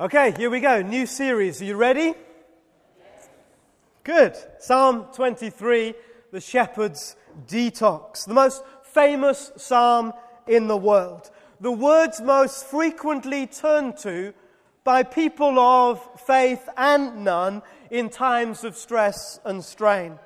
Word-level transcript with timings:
Okay, 0.00 0.34
here 0.36 0.50
we 0.50 0.58
go. 0.58 0.82
New 0.82 1.06
series. 1.06 1.62
Are 1.62 1.66
you 1.66 1.76
ready? 1.76 2.14
Good. 4.02 4.36
Psalm 4.58 5.06
23, 5.14 5.94
the 6.32 6.40
shepherd's 6.40 7.14
detox. 7.46 8.26
The 8.26 8.34
most 8.34 8.64
famous 8.82 9.52
psalm 9.56 10.12
in 10.48 10.66
the 10.66 10.76
world. 10.76 11.30
The 11.60 11.70
words 11.70 12.20
most 12.20 12.66
frequently 12.66 13.46
turned 13.46 13.96
to 13.98 14.34
by 14.82 15.04
people 15.04 15.60
of 15.60 16.00
faith 16.22 16.68
and 16.76 17.22
none 17.22 17.62
in 17.88 18.10
times 18.10 18.64
of 18.64 18.76
stress 18.76 19.38
and 19.44 19.64
strain. 19.64 20.18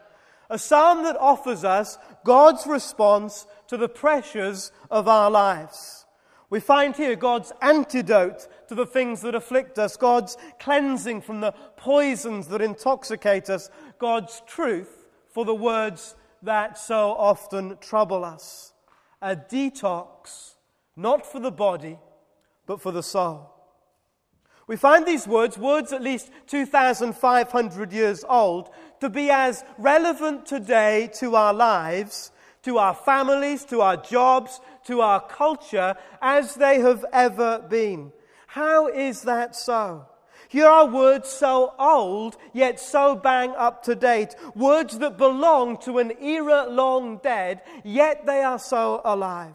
A 0.48 0.58
psalm 0.58 1.02
that 1.02 1.18
offers 1.18 1.62
us 1.62 1.98
God's 2.24 2.66
response 2.66 3.46
to 3.66 3.76
the 3.76 3.90
pressures 3.90 4.72
of 4.90 5.08
our 5.08 5.30
lives. 5.30 6.06
We 6.48 6.60
find 6.60 6.96
here 6.96 7.16
God's 7.16 7.52
antidote 7.60 8.48
to 8.68 8.74
the 8.74 8.86
things 8.86 9.22
that 9.22 9.34
afflict 9.34 9.78
us, 9.78 9.96
God's 9.96 10.36
cleansing 10.60 11.22
from 11.22 11.40
the 11.40 11.52
poisons 11.76 12.48
that 12.48 12.60
intoxicate 12.60 13.50
us, 13.50 13.70
God's 13.98 14.42
truth 14.46 15.06
for 15.28 15.44
the 15.44 15.54
words 15.54 16.14
that 16.42 16.78
so 16.78 17.12
often 17.12 17.76
trouble 17.78 18.24
us. 18.24 18.72
A 19.20 19.34
detox, 19.34 20.54
not 20.96 21.26
for 21.26 21.40
the 21.40 21.50
body, 21.50 21.98
but 22.66 22.80
for 22.80 22.92
the 22.92 23.02
soul. 23.02 23.54
We 24.66 24.76
find 24.76 25.06
these 25.06 25.26
words, 25.26 25.56
words 25.56 25.92
at 25.92 26.02
least 26.02 26.30
2,500 26.48 27.92
years 27.92 28.24
old, 28.28 28.68
to 29.00 29.08
be 29.08 29.30
as 29.30 29.64
relevant 29.78 30.44
today 30.44 31.10
to 31.14 31.36
our 31.36 31.54
lives 31.54 32.30
to 32.62 32.78
our 32.78 32.94
families, 32.94 33.64
to 33.64 33.80
our 33.80 33.96
jobs, 33.96 34.60
to 34.86 35.00
our 35.00 35.20
culture 35.26 35.96
as 36.20 36.54
they 36.54 36.80
have 36.80 37.04
ever 37.12 37.64
been. 37.68 38.12
How 38.58 38.88
is 38.88 39.22
that 39.22 39.54
so? 39.54 40.04
Here 40.48 40.66
are 40.66 40.84
words 40.84 41.28
so 41.28 41.74
old, 41.78 42.36
yet 42.52 42.80
so 42.80 43.14
bang 43.14 43.50
up 43.50 43.84
to 43.84 43.94
date. 43.94 44.34
Words 44.56 44.98
that 44.98 45.16
belong 45.16 45.76
to 45.82 45.98
an 45.98 46.10
era 46.20 46.66
long 46.68 47.18
dead, 47.18 47.62
yet 47.84 48.26
they 48.26 48.42
are 48.42 48.58
so 48.58 49.00
alive. 49.04 49.54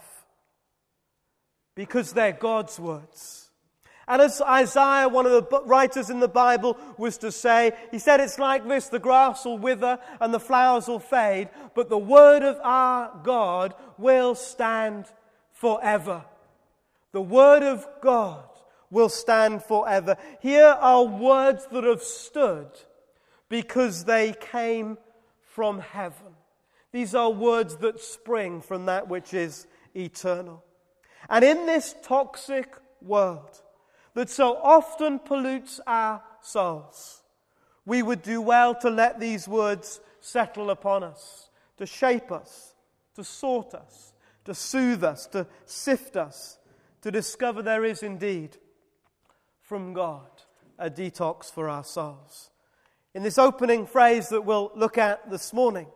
Because 1.75 2.13
they're 2.13 2.31
God's 2.31 2.79
words. 2.79 3.49
And 4.07 4.21
as 4.21 4.39
Isaiah, 4.39 5.09
one 5.09 5.25
of 5.25 5.33
the 5.33 5.61
writers 5.65 6.09
in 6.09 6.21
the 6.21 6.29
Bible, 6.29 6.77
was 6.97 7.17
to 7.17 7.31
say, 7.33 7.73
he 7.91 7.99
said 7.99 8.21
it's 8.21 8.39
like 8.39 8.65
this 8.65 8.87
the 8.87 8.99
grass 8.99 9.43
will 9.43 9.57
wither 9.57 9.99
and 10.21 10.33
the 10.33 10.39
flowers 10.39 10.87
will 10.87 10.99
fade, 10.99 11.49
but 11.75 11.89
the 11.89 11.97
word 11.97 12.41
of 12.41 12.57
our 12.63 13.19
God 13.21 13.75
will 13.97 14.33
stand 14.33 15.07
forever. 15.51 16.23
The 17.11 17.21
word 17.21 17.63
of 17.63 17.85
God 18.01 18.45
will 18.93 19.09
stand 19.09 19.63
forever. 19.63 20.15
Here 20.39 20.77
are 20.79 21.03
words 21.03 21.67
that 21.71 21.83
have 21.83 22.03
stood 22.03 22.69
because 23.49 24.05
they 24.05 24.33
came 24.39 24.97
from 25.41 25.79
heaven. 25.79 26.35
These 26.91 27.15
are 27.15 27.31
words 27.31 27.77
that 27.77 27.99
spring 27.99 28.61
from 28.61 28.85
that 28.85 29.07
which 29.07 29.33
is 29.33 29.67
eternal. 29.95 30.63
And 31.27 31.43
in 31.43 31.65
this 31.65 31.95
toxic 32.03 32.75
world, 33.01 33.61
that 34.13 34.29
so 34.29 34.57
often 34.57 35.17
pollutes 35.17 35.81
our 35.87 36.21
souls, 36.41 37.23
we 37.85 38.03
would 38.03 38.21
do 38.21 38.41
well 38.41 38.75
to 38.75 38.89
let 38.89 39.19
these 39.19 39.47
words 39.47 40.01
settle 40.21 40.69
upon 40.69 41.03
us, 41.03 41.49
to 41.77 41.87
shape 41.87 42.31
us, 42.31 42.75
to 43.15 43.23
sort 43.23 43.73
us, 43.73 44.13
to 44.45 44.53
soothe 44.53 45.03
us, 45.03 45.25
to 45.27 45.47
sift 45.65 46.15
us, 46.15 46.59
to 47.01 47.09
discover 47.09 47.63
there 47.63 47.83
is 47.83 48.03
indeed 48.03 48.57
from 49.73 49.91
God 49.93 50.29
a 50.77 50.87
detox 50.87 51.51
for 51.51 51.67
our 51.67 51.83
souls. 51.83 52.51
In 53.15 53.23
this 53.23 53.39
opening 53.39 53.87
phrase 53.87 54.29
that 54.29 54.45
we'll 54.45 54.71
look 54.75 54.99
at 54.99 55.31
this 55.31 55.51
morning, 55.51 55.87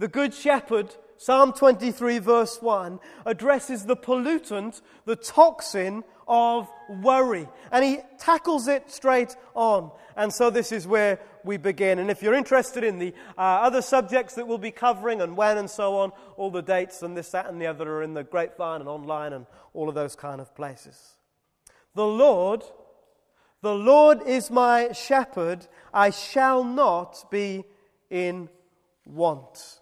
the 0.00 0.08
Good 0.08 0.34
Shepherd, 0.34 0.92
Psalm 1.16 1.52
23, 1.52 2.18
verse 2.18 2.60
1, 2.60 2.98
addresses 3.24 3.84
the 3.84 3.94
pollutant, 3.94 4.80
the 5.04 5.14
toxin 5.14 6.02
of 6.26 6.68
worry. 6.88 7.46
And 7.70 7.84
he 7.84 7.98
tackles 8.18 8.66
it 8.66 8.90
straight 8.90 9.36
on. 9.54 9.92
And 10.16 10.32
so 10.32 10.50
this 10.50 10.72
is 10.72 10.84
where 10.84 11.20
we 11.44 11.58
begin. 11.58 12.00
And 12.00 12.10
if 12.10 12.24
you're 12.24 12.34
interested 12.34 12.82
in 12.82 12.98
the 12.98 13.14
uh, 13.38 13.40
other 13.40 13.82
subjects 13.82 14.34
that 14.34 14.48
we'll 14.48 14.58
be 14.58 14.72
covering 14.72 15.20
and 15.20 15.36
when 15.36 15.58
and 15.58 15.70
so 15.70 15.98
on, 15.98 16.10
all 16.36 16.50
the 16.50 16.60
dates 16.60 17.02
and 17.02 17.16
this, 17.16 17.30
that, 17.30 17.46
and 17.46 17.62
the 17.62 17.68
other 17.68 17.88
are 17.88 18.02
in 18.02 18.14
the 18.14 18.24
grapevine 18.24 18.80
and 18.80 18.88
online 18.88 19.32
and 19.32 19.46
all 19.74 19.88
of 19.88 19.94
those 19.94 20.16
kind 20.16 20.40
of 20.40 20.52
places. 20.56 21.12
The 21.96 22.04
Lord, 22.04 22.62
the 23.62 23.74
Lord 23.74 24.22
is 24.26 24.50
my 24.50 24.92
shepherd. 24.92 25.66
I 25.92 26.10
shall 26.10 26.62
not 26.62 27.24
be 27.30 27.64
in 28.10 28.48
want. 29.04 29.80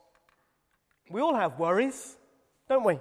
We 1.11 1.21
all 1.21 1.35
have 1.35 1.59
worries, 1.59 2.17
don't 2.69 2.85
we? 2.85 2.99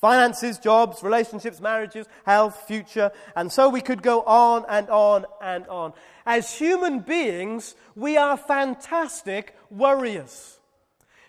Finances, 0.00 0.58
jobs, 0.58 1.02
relationships, 1.02 1.60
marriages, 1.60 2.06
health, 2.26 2.64
future, 2.66 3.12
and 3.36 3.52
so 3.52 3.68
we 3.68 3.80
could 3.80 4.02
go 4.02 4.22
on 4.22 4.64
and 4.68 4.90
on 4.90 5.24
and 5.40 5.66
on. 5.68 5.92
As 6.26 6.52
human 6.52 7.00
beings, 7.00 7.76
we 7.94 8.16
are 8.16 8.36
fantastic 8.36 9.56
worriers. 9.70 10.58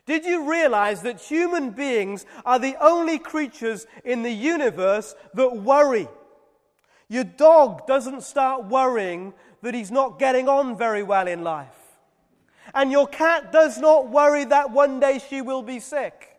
Did 0.06 0.26
you 0.26 0.50
realize 0.50 1.04
that 1.04 1.22
human 1.22 1.70
beings 1.70 2.26
are 2.46 2.60
the 2.60 2.76
only 2.82 3.20
creatures 3.20 3.86
in 4.04 4.24
the 4.24 4.32
universe 4.32 5.16
that 5.36 5.56
worry? 5.56 6.08
Your 7.10 7.24
dog 7.24 7.86
doesn't 7.88 8.24
start 8.24 8.66
worrying 8.66 9.34
that 9.62 9.74
he's 9.74 9.92
not 9.92 10.20
getting 10.20 10.48
on 10.48 10.78
very 10.78 11.04
well 11.04 11.28
in 11.28 11.44
life. 11.44 11.68
And 12.74 12.92
your 12.92 13.08
cat 13.08 13.52
does 13.52 13.78
not 13.78 14.10
worry 14.10 14.46
that 14.46 14.72
one 14.72 15.00
day 15.00 15.20
she 15.30 15.42
will 15.42 15.62
be 15.62 15.80
sick. 15.80 16.30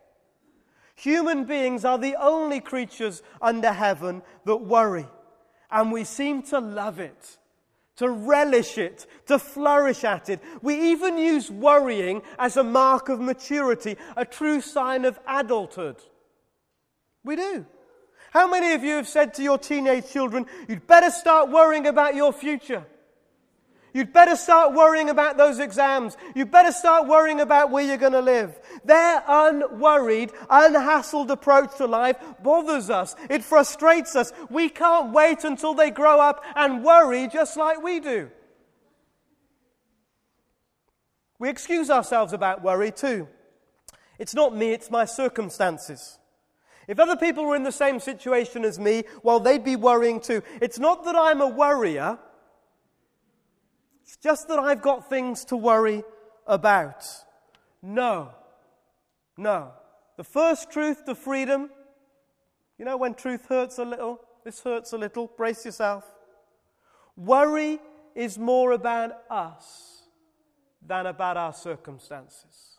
Human 0.95 1.43
beings 1.43 1.85
are 1.85 1.97
the 1.97 2.15
only 2.15 2.59
creatures 2.59 3.21
under 3.41 3.71
heaven 3.71 4.21
that 4.45 4.57
worry. 4.57 5.07
And 5.69 5.91
we 5.91 6.03
seem 6.03 6.41
to 6.43 6.59
love 6.59 6.99
it, 6.99 7.37
to 7.97 8.09
relish 8.09 8.77
it, 8.77 9.05
to 9.27 9.37
flourish 9.37 10.03
at 10.03 10.29
it. 10.29 10.41
We 10.61 10.91
even 10.91 11.17
use 11.17 11.51
worrying 11.51 12.21
as 12.39 12.57
a 12.57 12.63
mark 12.63 13.09
of 13.09 13.19
maturity, 13.19 13.97
a 14.15 14.25
true 14.25 14.61
sign 14.61 15.05
of 15.05 15.19
adulthood. 15.27 15.97
We 17.23 17.35
do. 17.35 17.65
How 18.35 18.49
many 18.49 18.73
of 18.73 18.83
you 18.83 18.97
have 18.97 19.07
said 19.07 19.33
to 19.35 19.43
your 19.43 19.57
teenage 19.57 20.11
children, 20.11 20.45
you'd 20.67 20.85
better 20.87 21.09
start 21.09 21.49
worrying 21.49 21.87
about 21.87 22.15
your 22.15 22.33
future? 22.33 22.85
You'd 23.93 24.11
better 24.11 24.35
start 24.35 24.73
worrying 24.73 25.09
about 25.09 25.37
those 25.37 25.59
exams. 25.59 26.17
You'd 26.35 26.51
better 26.51 26.73
start 26.73 27.07
worrying 27.07 27.39
about 27.39 27.71
where 27.71 27.85
you're 27.85 27.95
going 27.95 28.11
to 28.11 28.19
live. 28.19 28.59
Their 28.83 29.23
unworried, 29.25 30.33
unhassled 30.49 31.29
approach 31.29 31.77
to 31.77 31.87
life 31.87 32.17
bothers 32.43 32.89
us. 32.89 33.15
It 33.29 33.41
frustrates 33.41 34.17
us. 34.17 34.33
We 34.49 34.67
can't 34.67 35.13
wait 35.13 35.45
until 35.45 35.73
they 35.73 35.89
grow 35.89 36.19
up 36.19 36.43
and 36.57 36.83
worry 36.83 37.29
just 37.29 37.55
like 37.55 37.81
we 37.81 38.01
do. 38.01 38.29
We 41.39 41.47
excuse 41.47 41.89
ourselves 41.89 42.33
about 42.33 42.61
worry 42.61 42.91
too. 42.91 43.29
It's 44.19 44.35
not 44.35 44.53
me, 44.53 44.73
it's 44.73 44.91
my 44.91 45.05
circumstances. 45.05 46.19
If 46.87 46.99
other 46.99 47.15
people 47.15 47.45
were 47.45 47.55
in 47.55 47.63
the 47.63 47.71
same 47.71 47.99
situation 47.99 48.63
as 48.63 48.79
me, 48.79 49.03
well, 49.23 49.39
they'd 49.39 49.63
be 49.63 49.75
worrying 49.75 50.19
too. 50.19 50.43
It's 50.61 50.79
not 50.79 51.03
that 51.05 51.15
I'm 51.15 51.41
a 51.41 51.47
worrier. 51.47 52.19
It's 54.03 54.17
just 54.17 54.47
that 54.49 54.59
I've 54.59 54.81
got 54.81 55.09
things 55.09 55.45
to 55.45 55.57
worry 55.57 56.03
about. 56.45 57.05
No. 57.81 58.31
No. 59.37 59.71
The 60.17 60.23
first 60.23 60.71
truth 60.71 61.05
to 61.05 61.15
freedom, 61.15 61.69
you 62.77 62.85
know, 62.85 62.97
when 62.97 63.15
truth 63.15 63.47
hurts 63.47 63.79
a 63.79 63.85
little, 63.85 64.21
this 64.43 64.61
hurts 64.61 64.93
a 64.93 64.97
little, 64.97 65.27
brace 65.35 65.65
yourself. 65.65 66.05
Worry 67.17 67.79
is 68.13 68.37
more 68.37 68.71
about 68.71 69.11
us 69.29 70.03
than 70.85 71.07
about 71.07 71.35
our 71.35 71.53
circumstances. 71.53 72.74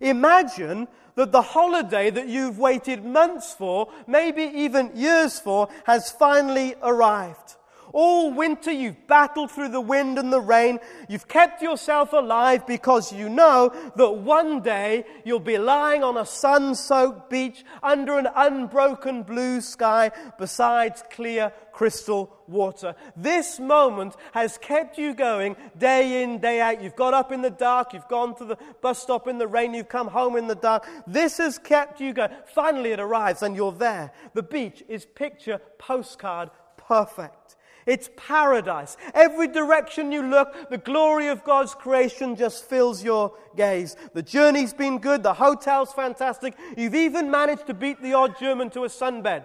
Imagine 0.00 0.88
that 1.14 1.32
the 1.32 1.42
holiday 1.42 2.10
that 2.10 2.28
you've 2.28 2.58
waited 2.58 3.04
months 3.04 3.52
for, 3.52 3.88
maybe 4.06 4.42
even 4.42 4.92
years 4.94 5.38
for, 5.38 5.68
has 5.84 6.10
finally 6.10 6.74
arrived. 6.82 7.56
All 7.92 8.32
winter 8.32 8.70
you've 8.70 9.06
battled 9.06 9.50
through 9.50 9.70
the 9.70 9.80
wind 9.80 10.18
and 10.18 10.32
the 10.32 10.40
rain. 10.40 10.78
You've 11.08 11.28
kept 11.28 11.62
yourself 11.62 12.12
alive 12.12 12.66
because 12.66 13.12
you 13.12 13.28
know 13.28 13.72
that 13.96 14.10
one 14.10 14.62
day 14.62 15.04
you'll 15.24 15.40
be 15.40 15.58
lying 15.58 16.02
on 16.02 16.16
a 16.16 16.26
sun 16.26 16.74
soaked 16.74 17.30
beach 17.30 17.64
under 17.82 18.18
an 18.18 18.28
unbroken 18.34 19.22
blue 19.22 19.60
sky 19.60 20.10
besides 20.38 21.02
clear 21.10 21.52
crystal 21.72 22.36
water. 22.46 22.94
This 23.16 23.58
moment 23.58 24.14
has 24.32 24.58
kept 24.58 24.98
you 24.98 25.14
going 25.14 25.56
day 25.78 26.22
in, 26.22 26.38
day 26.38 26.60
out. 26.60 26.82
You've 26.82 26.96
got 26.96 27.14
up 27.14 27.32
in 27.32 27.42
the 27.42 27.50
dark, 27.50 27.92
you've 27.92 28.08
gone 28.08 28.36
to 28.36 28.44
the 28.44 28.58
bus 28.82 28.98
stop 28.98 29.28
in 29.28 29.38
the 29.38 29.46
rain, 29.46 29.74
you've 29.74 29.88
come 29.88 30.08
home 30.08 30.36
in 30.36 30.46
the 30.46 30.54
dark. 30.54 30.86
This 31.06 31.38
has 31.38 31.58
kept 31.58 32.00
you 32.00 32.12
going. 32.12 32.30
Finally, 32.46 32.92
it 32.92 33.00
arrives 33.00 33.42
and 33.42 33.56
you're 33.56 33.72
there. 33.72 34.12
The 34.34 34.42
beach 34.42 34.82
is 34.88 35.06
picture 35.06 35.60
postcard 35.78 36.50
perfect. 36.76 37.56
It's 37.90 38.08
paradise. 38.16 38.96
Every 39.14 39.48
direction 39.48 40.12
you 40.12 40.22
look, 40.22 40.70
the 40.70 40.78
glory 40.78 41.26
of 41.26 41.42
God's 41.42 41.74
creation 41.74 42.36
just 42.36 42.66
fills 42.66 43.02
your 43.02 43.34
gaze. 43.56 43.96
The 44.14 44.22
journey's 44.22 44.72
been 44.72 45.00
good, 45.00 45.24
the 45.24 45.34
hotel's 45.34 45.92
fantastic. 45.92 46.54
You've 46.76 46.94
even 46.94 47.32
managed 47.32 47.66
to 47.66 47.74
beat 47.74 48.00
the 48.00 48.12
odd 48.12 48.38
German 48.38 48.70
to 48.70 48.84
a 48.84 48.88
sunbed. 48.88 49.44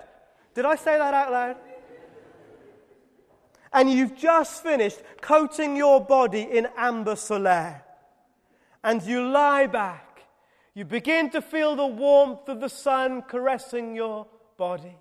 Did 0.53 0.63
I 0.63 0.75
say 0.75 0.95
that 0.95 1.12
out 1.12 1.31
loud? 1.31 1.56
And 3.74 3.89
you've 3.89 4.15
just 4.15 4.62
finished 4.62 5.00
coating 5.21 5.75
your 5.75 6.00
body 6.00 6.44
in 6.44 6.68
Ambre 6.77 7.15
Solaire. 7.15 7.81
And 8.83 9.01
you 9.01 9.27
lie 9.27 9.65
back. 9.65 10.21
You 10.75 10.86
begin 10.86 11.31
to 11.31 11.41
feel 11.41 11.75
the 11.75 11.88
warmth 11.88 12.48
of 12.48 12.62
the 12.62 12.69
sun 12.69 13.24
caressing 13.24 13.95
your 13.95 14.27
body. 14.56 14.98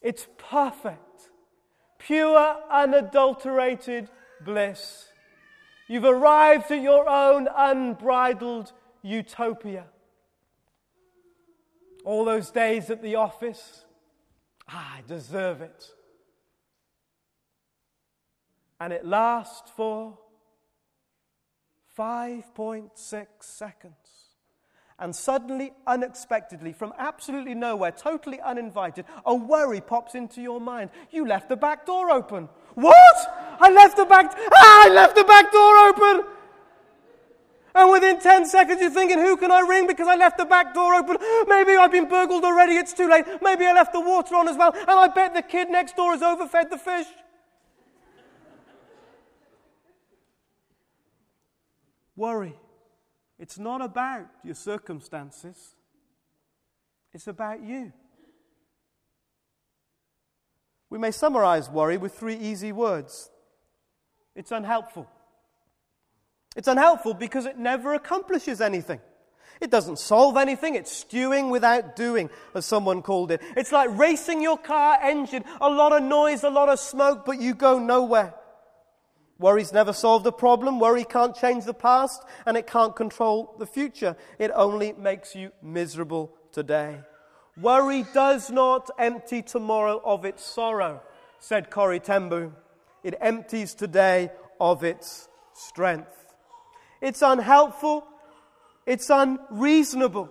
It's 0.00 0.26
perfect, 0.38 1.30
pure, 1.98 2.56
unadulterated 2.70 4.08
bliss. 4.44 5.08
You've 5.88 6.04
arrived 6.04 6.70
at 6.70 6.80
your 6.80 7.08
own 7.08 7.48
unbridled 7.54 8.72
utopia. 9.02 9.86
All 12.04 12.24
those 12.24 12.50
days 12.50 12.90
at 12.90 13.02
the 13.02 13.16
office, 13.16 13.84
ah, 14.68 14.96
I 14.98 15.02
deserve 15.06 15.60
it. 15.60 15.90
And 18.80 18.92
it 18.92 19.04
lasts 19.04 19.70
for 19.76 20.18
5.6 21.98 23.26
seconds. 23.40 24.09
And 25.00 25.16
suddenly, 25.16 25.72
unexpectedly, 25.86 26.74
from 26.74 26.92
absolutely 26.98 27.54
nowhere, 27.54 27.90
totally 27.90 28.38
uninvited, 28.38 29.06
a 29.24 29.34
worry 29.34 29.80
pops 29.80 30.14
into 30.14 30.42
your 30.42 30.60
mind. 30.60 30.90
You 31.10 31.26
left 31.26 31.48
the 31.48 31.56
back 31.56 31.86
door 31.86 32.10
open. 32.10 32.50
What? 32.74 33.56
I 33.58 33.70
left 33.70 33.96
the 33.96 34.04
back, 34.04 34.30
ah, 34.36 34.86
I 34.86 34.90
left 34.90 35.16
the 35.16 35.24
back 35.24 35.50
door 35.50 35.76
open. 35.88 36.26
And 37.74 37.90
within 37.90 38.20
10 38.20 38.44
seconds, 38.44 38.80
you're 38.82 38.90
thinking, 38.90 39.18
who 39.18 39.38
can 39.38 39.50
I 39.50 39.60
ring 39.60 39.86
because 39.86 40.06
I 40.06 40.16
left 40.16 40.36
the 40.36 40.44
back 40.44 40.74
door 40.74 40.94
open? 40.94 41.16
Maybe 41.48 41.76
I've 41.76 41.92
been 41.92 42.08
burgled 42.08 42.44
already, 42.44 42.74
it's 42.74 42.92
too 42.92 43.08
late. 43.08 43.24
Maybe 43.40 43.64
I 43.64 43.72
left 43.72 43.94
the 43.94 44.00
water 44.00 44.36
on 44.36 44.48
as 44.48 44.56
well, 44.58 44.74
and 44.74 44.90
I 44.90 45.08
bet 45.08 45.32
the 45.32 45.42
kid 45.42 45.70
next 45.70 45.96
door 45.96 46.12
has 46.12 46.20
overfed 46.20 46.68
the 46.68 46.78
fish. 46.78 47.06
Worry 52.16 52.54
it's 53.40 53.58
not 53.58 53.80
about 53.80 54.26
your 54.44 54.54
circumstances, 54.54 55.74
it's 57.12 57.26
about 57.26 57.62
you. 57.62 57.92
We 60.90 60.98
may 60.98 61.10
summarize 61.10 61.70
worry 61.70 61.96
with 61.96 62.14
three 62.14 62.36
easy 62.36 62.70
words 62.70 63.30
it's 64.36 64.52
unhelpful. 64.52 65.08
It's 66.56 66.68
unhelpful 66.68 67.14
because 67.14 67.46
it 67.46 67.58
never 67.58 67.94
accomplishes 67.94 68.60
anything. 68.60 69.00
It 69.60 69.70
doesn't 69.70 69.98
solve 69.98 70.36
anything. 70.36 70.74
It's 70.74 70.90
stewing 70.90 71.50
without 71.50 71.94
doing, 71.94 72.30
as 72.54 72.64
someone 72.64 73.02
called 73.02 73.30
it. 73.30 73.42
It's 73.56 73.72
like 73.72 73.96
racing 73.98 74.40
your 74.40 74.56
car 74.56 74.98
engine. 75.02 75.44
A 75.60 75.68
lot 75.68 75.92
of 75.92 76.02
noise, 76.02 76.44
a 76.44 76.50
lot 76.50 76.68
of 76.68 76.80
smoke, 76.80 77.26
but 77.26 77.40
you 77.40 77.54
go 77.54 77.78
nowhere. 77.78 78.34
Worry's 79.40 79.72
never 79.72 79.94
solved 79.94 80.26
a 80.26 80.32
problem. 80.32 80.78
Worry 80.78 81.02
can't 81.02 81.34
change 81.34 81.64
the 81.64 81.74
past 81.74 82.22
and 82.44 82.58
it 82.58 82.66
can't 82.66 82.94
control 82.94 83.54
the 83.58 83.66
future. 83.66 84.14
It 84.38 84.50
only 84.54 84.92
makes 84.92 85.34
you 85.34 85.50
miserable 85.62 86.30
today. 86.52 87.00
Worry 87.58 88.04
does 88.12 88.50
not 88.50 88.90
empty 88.98 89.40
tomorrow 89.40 90.00
of 90.04 90.26
its 90.26 90.44
sorrow, 90.44 91.00
said 91.38 91.70
Corrie 91.70 92.00
ten 92.00 92.28
Boom. 92.28 92.54
It 93.02 93.14
empties 93.18 93.72
today 93.72 94.30
of 94.60 94.84
its 94.84 95.28
strength. 95.54 96.26
It's 97.00 97.22
unhelpful. 97.22 98.06
It's 98.84 99.08
unreasonable. 99.08 100.28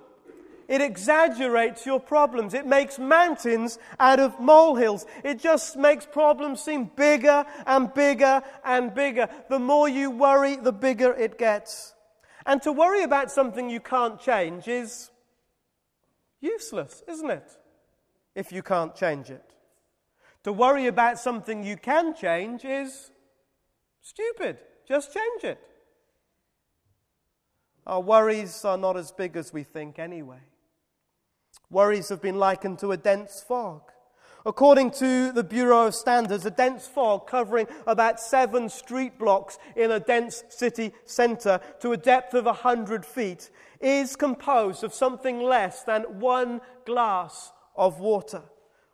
It 0.69 0.81
exaggerates 0.81 1.87
your 1.87 1.99
problems. 1.99 2.53
It 2.53 2.67
makes 2.67 2.99
mountains 2.99 3.79
out 3.99 4.19
of 4.19 4.39
molehills. 4.39 5.07
It 5.23 5.39
just 5.39 5.75
makes 5.75 6.05
problems 6.05 6.61
seem 6.61 6.91
bigger 6.95 7.43
and 7.65 7.91
bigger 7.91 8.43
and 8.63 8.93
bigger. 8.93 9.27
The 9.49 9.57
more 9.57 9.89
you 9.89 10.11
worry, 10.11 10.57
the 10.57 10.71
bigger 10.71 11.11
it 11.11 11.39
gets. 11.39 11.95
And 12.45 12.61
to 12.61 12.71
worry 12.71 13.01
about 13.01 13.31
something 13.31 13.67
you 13.67 13.79
can't 13.79 14.19
change 14.19 14.67
is 14.67 15.09
useless, 16.39 17.03
isn't 17.07 17.31
it? 17.31 17.49
If 18.35 18.51
you 18.51 18.61
can't 18.61 18.95
change 18.95 19.31
it. 19.31 19.55
To 20.43 20.53
worry 20.53 20.85
about 20.85 21.17
something 21.17 21.63
you 21.63 21.77
can 21.77 22.15
change 22.15 22.63
is 22.63 23.09
stupid. 24.01 24.59
Just 24.87 25.15
change 25.15 25.43
it. 25.43 25.59
Our 27.87 28.01
worries 28.01 28.63
are 28.65 28.77
not 28.77 28.97
as 28.97 29.11
big 29.11 29.35
as 29.35 29.51
we 29.51 29.63
think 29.63 29.97
anyway. 29.97 30.41
Worries 31.71 32.09
have 32.09 32.21
been 32.21 32.39
likened 32.39 32.79
to 32.79 32.91
a 32.91 32.97
dense 32.97 33.43
fog. 33.47 33.81
According 34.45 34.91
to 34.91 35.31
the 35.31 35.43
Bureau 35.43 35.87
of 35.87 35.95
Standards, 35.95 36.45
a 36.45 36.51
dense 36.51 36.87
fog 36.87 37.27
covering 37.27 37.67
about 37.85 38.19
seven 38.19 38.69
street 38.69 39.19
blocks 39.19 39.59
in 39.75 39.91
a 39.91 39.99
dense 39.99 40.43
city 40.49 40.93
centre 41.05 41.59
to 41.81 41.91
a 41.91 41.97
depth 41.97 42.33
of 42.33 42.45
100 42.45 43.05
feet 43.05 43.51
is 43.81 44.15
composed 44.15 44.83
of 44.83 44.93
something 44.93 45.41
less 45.41 45.83
than 45.83 46.03
one 46.19 46.61
glass 46.85 47.51
of 47.75 47.99
water. 47.99 48.41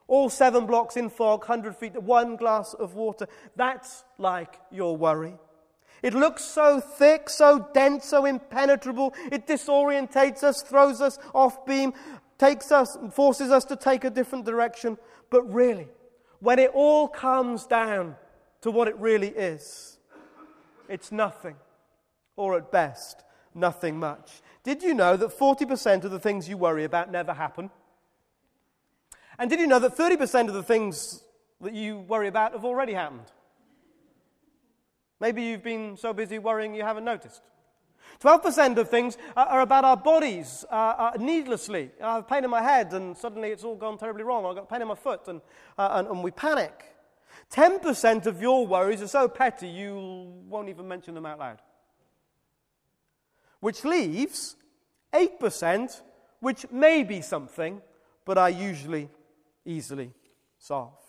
All 0.08 0.30
seven 0.30 0.66
blocks 0.66 0.98
in 0.98 1.10
fog, 1.10 1.42
100 1.42 1.76
feet, 1.76 2.02
one 2.02 2.36
glass 2.36 2.74
of 2.74 2.96
water. 2.96 3.28
That's 3.56 4.04
like 4.18 4.60
your 4.72 4.98
worry. 4.98 5.36
It 6.04 6.14
looks 6.14 6.44
so 6.44 6.80
thick, 6.80 7.30
so 7.30 7.70
dense, 7.74 8.06
so 8.06 8.26
impenetrable. 8.26 9.16
It 9.32 9.48
disorientates 9.48 10.44
us, 10.44 10.62
throws 10.62 11.02
us 11.02 11.18
off 11.34 11.66
beam 11.66 11.94
takes 12.38 12.72
us, 12.72 12.98
forces 13.12 13.52
us 13.52 13.66
to 13.66 13.76
take 13.76 14.04
a 14.04 14.10
different 14.10 14.46
direction. 14.46 14.98
But 15.30 15.44
really, 15.54 15.88
when 16.40 16.60
it 16.60 16.72
all 16.74 17.08
comes 17.08 17.66
down 17.66 18.16
to 18.62 18.72
what 18.72 18.88
it 18.88 18.98
really 18.98 19.30
is, 19.30 19.98
it's 20.88 21.12
nothing, 21.12 21.56
or 22.36 22.58
at 22.58 22.72
best, 22.72 23.24
nothing 23.54 23.98
much. 23.98 24.42
Did 24.64 24.84
you 24.84 24.94
know 24.94 25.16
that 25.18 25.30
40% 25.30 26.04
of 26.04 26.12
the 26.12 26.20
things 26.20 26.50
you 26.50 26.58
worry 26.58 26.84
about 26.84 27.12
never 27.12 27.34
happen? 27.34 27.70
And 29.38 29.50
did 29.50 29.60
you 29.60 29.68
know 29.68 29.80
that 29.80 29.98
30% 29.98 30.48
of 30.48 30.54
the 30.54 30.64
things 30.64 31.24
that 31.62 31.74
you 31.74 32.00
worry 32.00 32.28
about 32.28 32.54
have 32.54 32.66
already 32.66 32.94
happened? 32.94 33.32
Maybe 35.20 35.44
you've 35.44 35.64
been 35.64 35.98
so 35.98 36.14
busy 36.14 36.40
worrying 36.40 36.76
you 36.76 36.84
haven't 36.84 37.06
noticed. 37.06 37.42
12% 38.22 38.78
of 38.78 38.90
things 38.90 39.18
are 39.36 39.62
about 39.62 39.84
our 39.84 39.98
bodies 39.98 40.66
uh, 40.72 40.76
uh, 40.76 41.12
needlessly. 41.20 41.92
I 42.02 42.16
have 42.16 42.28
pain 42.28 42.44
in 42.44 42.50
my 42.50 42.62
head, 42.62 42.94
and 42.94 43.16
suddenly 43.16 43.50
it's 43.50 43.64
all 43.64 43.76
gone 43.76 43.98
terribly 43.98 44.24
wrong. 44.24 44.46
I've 44.46 44.56
got 44.56 44.70
pain 44.70 44.82
in 44.82 44.88
my 44.88 44.96
foot, 44.96 45.28
and, 45.28 45.42
uh, 45.78 45.90
and, 45.94 46.08
and 46.08 46.24
we 46.24 46.32
panic. 46.32 46.86
10% 47.52 48.26
of 48.26 48.42
your 48.42 48.66
worries 48.66 49.02
are 49.02 49.08
so 49.08 49.28
petty 49.28 49.68
you 49.68 50.32
won't 50.48 50.70
even 50.70 50.88
mention 50.88 51.14
them 51.14 51.26
out 51.26 51.40
loud. 51.40 51.62
Which 53.60 53.84
leaves 53.84 54.56
8%, 55.14 56.02
which 56.40 56.70
may 56.72 57.04
be 57.04 57.22
something, 57.22 57.82
but 58.26 58.38
are 58.38 58.50
usually 58.50 59.10
easily 59.66 60.12
solved. 60.58 61.02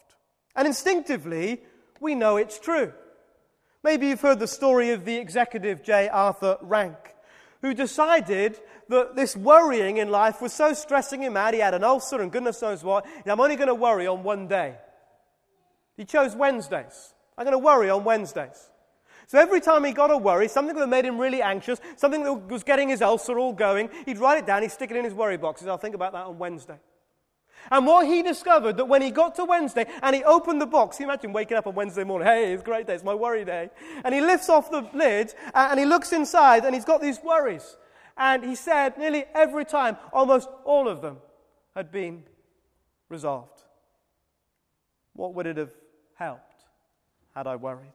And 0.55 0.67
instinctively, 0.67 1.63
we 2.01 2.15
know 2.15 2.37
it's 2.37 2.59
true. 2.59 2.93
Maybe 3.87 4.09
you've 4.09 4.21
heard 4.21 4.41
the 4.41 4.49
story 4.49 4.91
of 4.91 5.05
the 5.05 5.15
executive 5.15 5.81
J. 5.81 6.09
Arthur 6.09 6.59
Rank, 6.61 6.97
who 7.63 7.73
decided 7.73 8.59
that 8.89 9.15
this 9.15 9.37
worrying 9.37 9.99
in 9.99 10.11
life 10.11 10.43
was 10.43 10.53
so 10.53 10.73
stressing 10.73 11.23
him 11.23 11.37
out. 11.37 11.55
He 11.55 11.61
had 11.61 11.73
an 11.73 11.85
ulcer 11.85 12.21
and 12.21 12.33
goodness 12.33 12.61
knows 12.61 12.83
what. 12.83 13.07
I'm 13.25 13.39
only 13.41 13.55
going 13.55 13.69
to 13.69 13.77
worry 13.77 14.09
on 14.09 14.25
one 14.25 14.49
day. 14.49 14.75
He 15.97 16.05
chose 16.05 16.35
Wednesdays. 16.35 17.15
I'm 17.39 17.45
going 17.45 17.53
to 17.53 17.65
worry 17.65 17.89
on 17.89 18.03
Wednesdays. 18.03 18.71
So 19.29 19.39
every 19.39 19.61
time 19.61 19.85
he 19.85 19.93
got 19.93 20.11
a 20.11 20.17
worry, 20.17 20.49
something 20.49 20.75
that 20.75 20.89
made 20.89 21.05
him 21.05 21.17
really 21.17 21.41
anxious, 21.41 21.81
something 21.95 22.25
that 22.25 22.49
was 22.49 22.65
getting 22.65 22.89
his 22.89 23.03
ulcer 23.03 23.39
all 23.39 23.53
going, 23.53 23.89
he'd 24.05 24.19
write 24.19 24.39
it 24.39 24.49
down, 24.49 24.63
he'd 24.63 24.73
stick 24.73 24.91
it 24.91 24.97
in 24.97 25.05
his 25.05 25.15
worry 25.15 25.37
boxes. 25.37 25.69
I'll 25.69 25.79
think 25.79 25.95
about 25.95 26.11
that 26.11 26.27
on 26.27 26.39
Wednesday. 26.39 26.81
And 27.71 27.87
what 27.87 28.07
he 28.07 28.23
discovered 28.23 28.77
that 28.77 28.85
when 28.87 29.03
he 29.03 29.11
got 29.11 29.35
to 29.37 29.45
Wednesday 29.45 29.87
and 30.03 30.15
he 30.15 30.23
opened 30.25 30.61
the 30.61 30.67
box, 30.67 31.01
imagine 31.01 31.33
waking 31.33 31.57
up 31.57 31.67
on 31.67 31.75
Wednesday 31.75 32.05
morning, 32.05 32.29
hey, 32.29 32.53
it's 32.53 32.63
a 32.63 32.65
great 32.65 32.87
day, 32.87 32.95
it's 32.95 33.05
my 33.05 33.15
worry 33.15 33.45
day. 33.45 33.71
And 34.05 34.15
he 34.15 34.21
lifts 34.21 34.49
off 34.49 34.71
the 34.71 34.89
lid 34.93 35.35
uh, 35.55 35.69
and 35.71 35.81
he 35.81 35.87
looks 35.87 36.13
inside 36.13 36.65
and 36.65 36.75
he's 36.75 36.85
got 36.85 37.01
these 37.01 37.21
worries. 37.23 37.77
And 38.17 38.45
he 38.45 38.55
said 38.55 38.97
nearly 38.97 39.25
every 39.35 39.65
time, 39.65 39.97
almost 40.13 40.49
all 40.65 40.89
of 40.89 41.03
them 41.03 41.19
had 41.75 41.93
been 41.93 42.25
resolved. 43.09 43.63
What 45.13 45.35
would 45.35 45.47
it 45.47 45.57
have 45.57 45.73
helped 46.15 46.65
had 47.35 47.47
I 47.47 47.57
worried? 47.57 47.93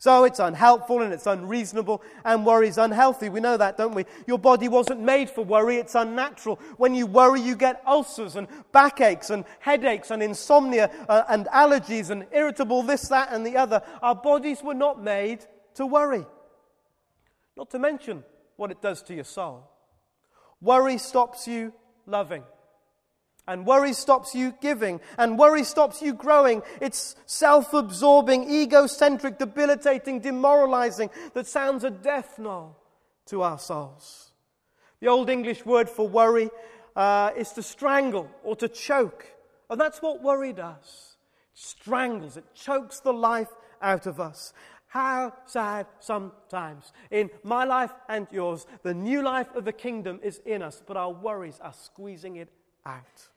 So 0.00 0.24
it's 0.24 0.38
unhelpful 0.38 1.02
and 1.02 1.12
it's 1.12 1.26
unreasonable 1.26 2.02
and 2.24 2.46
worry's 2.46 2.78
unhealthy. 2.78 3.28
We 3.28 3.40
know 3.40 3.58
that, 3.58 3.76
don't 3.76 3.94
we? 3.94 4.06
Your 4.26 4.38
body 4.38 4.66
wasn't 4.66 5.02
made 5.02 5.28
for 5.28 5.44
worry, 5.44 5.76
it's 5.76 5.94
unnatural. 5.94 6.58
When 6.78 6.94
you 6.94 7.04
worry, 7.04 7.42
you 7.42 7.54
get 7.54 7.82
ulcers 7.86 8.34
and 8.34 8.48
backaches 8.72 9.28
and 9.28 9.44
headaches 9.58 10.10
and 10.10 10.22
insomnia 10.22 10.90
uh, 11.06 11.24
and 11.28 11.44
allergies 11.48 12.08
and 12.08 12.24
irritable 12.32 12.82
this, 12.82 13.08
that, 13.08 13.30
and 13.30 13.44
the 13.46 13.58
other. 13.58 13.82
Our 14.00 14.14
bodies 14.14 14.62
were 14.62 14.72
not 14.72 15.04
made 15.04 15.44
to 15.74 15.84
worry. 15.84 16.24
Not 17.54 17.68
to 17.72 17.78
mention 17.78 18.24
what 18.56 18.70
it 18.70 18.80
does 18.80 19.02
to 19.02 19.14
your 19.14 19.24
soul. 19.24 19.70
Worry 20.62 20.96
stops 20.96 21.46
you 21.46 21.74
loving. 22.06 22.44
And 23.50 23.66
worry 23.66 23.94
stops 23.94 24.32
you 24.32 24.54
giving. 24.60 25.00
And 25.18 25.36
worry 25.36 25.64
stops 25.64 26.00
you 26.00 26.14
growing. 26.14 26.62
It's 26.80 27.16
self 27.26 27.74
absorbing, 27.74 28.48
egocentric, 28.48 29.38
debilitating, 29.40 30.20
demoralizing 30.20 31.10
that 31.34 31.48
sounds 31.48 31.82
a 31.82 31.90
death 31.90 32.38
knell 32.38 32.76
to 33.26 33.42
our 33.42 33.58
souls. 33.58 34.30
The 35.00 35.08
Old 35.08 35.28
English 35.28 35.66
word 35.66 35.88
for 35.90 36.06
worry 36.06 36.48
uh, 36.94 37.32
is 37.36 37.50
to 37.54 37.62
strangle 37.64 38.30
or 38.44 38.54
to 38.54 38.68
choke. 38.68 39.26
And 39.68 39.80
that's 39.80 40.00
what 40.00 40.22
worry 40.22 40.52
does 40.52 41.16
it 41.52 41.58
strangles, 41.58 42.36
it 42.36 42.44
chokes 42.54 43.00
the 43.00 43.12
life 43.12 43.50
out 43.82 44.06
of 44.06 44.20
us. 44.20 44.52
How 44.86 45.32
sad 45.46 45.86
sometimes. 45.98 46.92
In 47.10 47.30
my 47.42 47.64
life 47.64 47.92
and 48.08 48.28
yours, 48.30 48.64
the 48.84 48.94
new 48.94 49.22
life 49.22 49.52
of 49.56 49.64
the 49.64 49.72
kingdom 49.72 50.20
is 50.22 50.40
in 50.46 50.62
us, 50.62 50.80
but 50.86 50.96
our 50.96 51.12
worries 51.12 51.58
are 51.60 51.72
squeezing 51.72 52.36
it 52.36 52.48
out. 52.86 53.28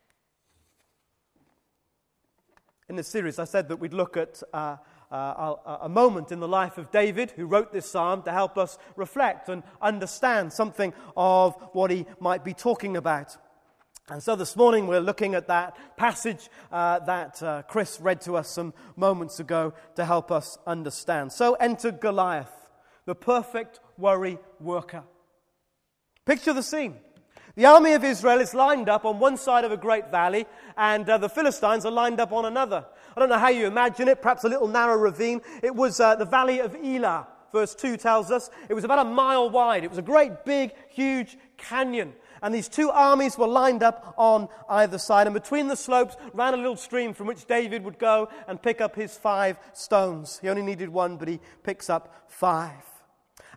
In 2.93 2.97
this 2.97 3.07
series, 3.07 3.39
I 3.39 3.45
said 3.45 3.69
that 3.69 3.77
we'd 3.77 3.91
look 3.91 4.17
at 4.17 4.43
uh, 4.53 4.77
uh, 5.11 5.55
a, 5.81 5.89
moment 5.89 6.31
in 6.31 6.39
the 6.39 6.47
life 6.47 6.77
of 6.77 6.91
David, 6.91 7.31
who 7.31 7.47
wrote 7.47 7.73
this 7.73 7.89
psalm, 7.89 8.21
to 8.21 8.31
help 8.31 8.55
us 8.55 8.77
reflect 8.95 9.49
and 9.49 9.63
understand 9.81 10.53
something 10.53 10.93
of 11.17 11.55
what 11.71 11.89
he 11.89 12.05
might 12.19 12.43
be 12.43 12.53
talking 12.53 12.95
about. 12.95 13.35
And 14.09 14.21
so 14.21 14.35
this 14.35 14.55
morning 14.55 14.85
we're 14.85 14.99
looking 14.99 15.33
at 15.33 15.47
that 15.47 15.75
passage 15.97 16.51
uh, 16.71 16.99
that 16.99 17.41
uh, 17.41 17.63
Chris 17.63 17.99
read 17.99 18.21
to 18.21 18.35
us 18.35 18.47
some 18.47 18.75
moments 18.95 19.39
ago 19.39 19.73
to 19.95 20.05
help 20.05 20.31
us 20.31 20.59
understand. 20.67 21.31
So 21.31 21.55
enter 21.55 21.89
Goliath, 21.89 22.53
the 23.05 23.15
perfect 23.15 23.79
worry 23.97 24.37
worker. 24.59 25.01
Picture 26.27 26.53
the 26.53 26.61
scene. 26.61 26.97
The 27.55 27.65
army 27.65 27.93
of 27.93 28.03
Israel 28.03 28.41
is 28.41 28.55
lined 28.55 28.89
up 28.89 29.05
on 29.05 29.19
one 29.19 29.37
side 29.37 29.63
of 29.63 29.71
a 29.71 29.77
great 29.77 30.09
valley, 30.09 30.47
and 30.75 31.07
uh, 31.07 31.19
the 31.19 31.29
Philistines 31.29 31.85
are 31.85 31.91
lined 31.91 32.19
up 32.19 32.31
on 32.31 32.45
another. 32.45 32.83
I 33.15 33.19
don't 33.19 33.29
know 33.29 33.37
how 33.37 33.49
you 33.49 33.67
imagine 33.67 34.07
it, 34.07 34.23
perhaps 34.23 34.43
a 34.43 34.49
little 34.49 34.67
narrow 34.67 34.97
ravine. 34.97 35.39
It 35.61 35.75
was 35.75 35.99
uh, 35.99 36.15
the 36.15 36.25
valley 36.25 36.61
of 36.61 36.75
Elah, 36.75 37.27
verse 37.51 37.75
2 37.75 37.97
tells 37.97 38.31
us. 38.31 38.49
It 38.69 38.73
was 38.73 38.83
about 38.83 39.05
a 39.05 39.09
mile 39.09 39.51
wide. 39.51 39.83
It 39.83 39.91
was 39.91 39.99
a 39.99 40.03
great, 40.03 40.45
big, 40.45 40.71
huge 40.89 41.37
canyon. 41.57 42.13
And 42.41 42.55
these 42.55 42.67
two 42.67 42.89
armies 42.89 43.37
were 43.37 43.47
lined 43.47 43.83
up 43.83 44.15
on 44.17 44.49
either 44.67 44.97
side. 44.97 45.27
And 45.27 45.35
between 45.35 45.67
the 45.67 45.75
slopes 45.75 46.17
ran 46.33 46.55
a 46.55 46.57
little 46.57 46.75
stream 46.75 47.13
from 47.13 47.27
which 47.27 47.45
David 47.45 47.83
would 47.83 47.99
go 47.99 48.29
and 48.47 48.59
pick 48.59 48.81
up 48.81 48.95
his 48.95 49.15
five 49.15 49.57
stones. 49.73 50.39
He 50.41 50.49
only 50.49 50.63
needed 50.63 50.89
one, 50.89 51.17
but 51.17 51.27
he 51.27 51.39
picks 51.61 51.87
up 51.87 52.25
five. 52.27 52.83